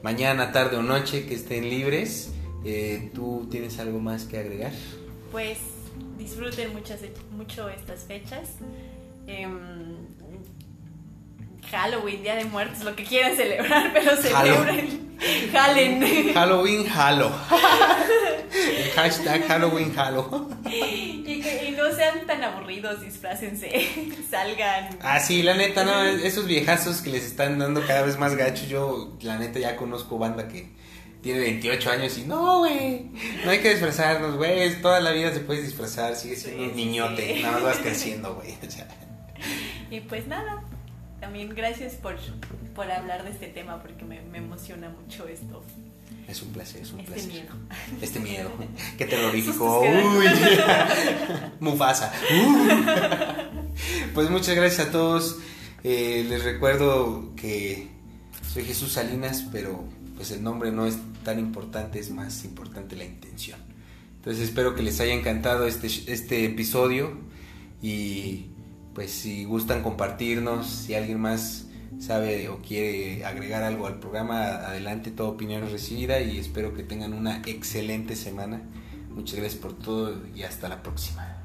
[0.02, 2.32] mañana, tarde o noche que estén libres.
[2.66, 4.72] Eh, ¿Tú tienes algo más que agregar?
[5.32, 5.58] Pues
[6.18, 7.00] disfruten muchas,
[7.32, 8.56] mucho estas fechas.
[9.28, 9.96] Em,
[11.70, 15.18] Halloween, Día de Muertos, lo que quieran celebrar, pero celebren.
[15.52, 16.34] Jalen.
[16.34, 17.32] Halloween, halo.
[18.58, 20.50] El hashtag Halloween, halo.
[20.68, 23.70] Y, y, no sean tan aburridos, disfrácense,
[24.32, 24.98] salgan.
[25.02, 28.70] Ah, sí, la neta, no, esos viejazos que les están dando cada vez más gachos,
[28.70, 30.70] yo la neta ya conozco banda que
[31.22, 33.10] tiene 28 años y no, güey,
[33.44, 37.42] no hay que disfrazarnos, güey, toda la vida se puede disfrazar, sigue siendo un niñote,
[37.42, 38.56] nada más vas creciendo, güey.
[39.92, 40.64] Y pues nada,
[41.20, 42.16] también gracias por,
[42.74, 45.62] por hablar de este tema porque me, me emociona mucho esto.
[46.28, 47.32] Es un placer, es un este placer.
[47.32, 47.54] Miedo.
[48.02, 48.52] Este miedo.
[48.98, 49.82] Qué terrorífico.
[49.82, 50.26] Uy.
[51.60, 52.12] Mufasa.
[54.14, 55.38] Pues muchas gracias a todos.
[55.84, 57.88] Eh, les recuerdo que
[58.54, 59.86] soy Jesús Salinas, pero
[60.18, 63.60] pues el nombre no es tan importante, es más importante la intención.
[64.18, 67.18] Entonces espero que les haya encantado este, este episodio
[67.82, 68.48] y
[68.94, 71.67] pues si gustan compartirnos, si alguien más
[72.00, 76.84] sabe o quiere agregar algo al programa, adelante, toda opinión es recibida y espero que
[76.84, 78.62] tengan una excelente semana.
[79.10, 81.37] Muchas gracias por todo y hasta la próxima.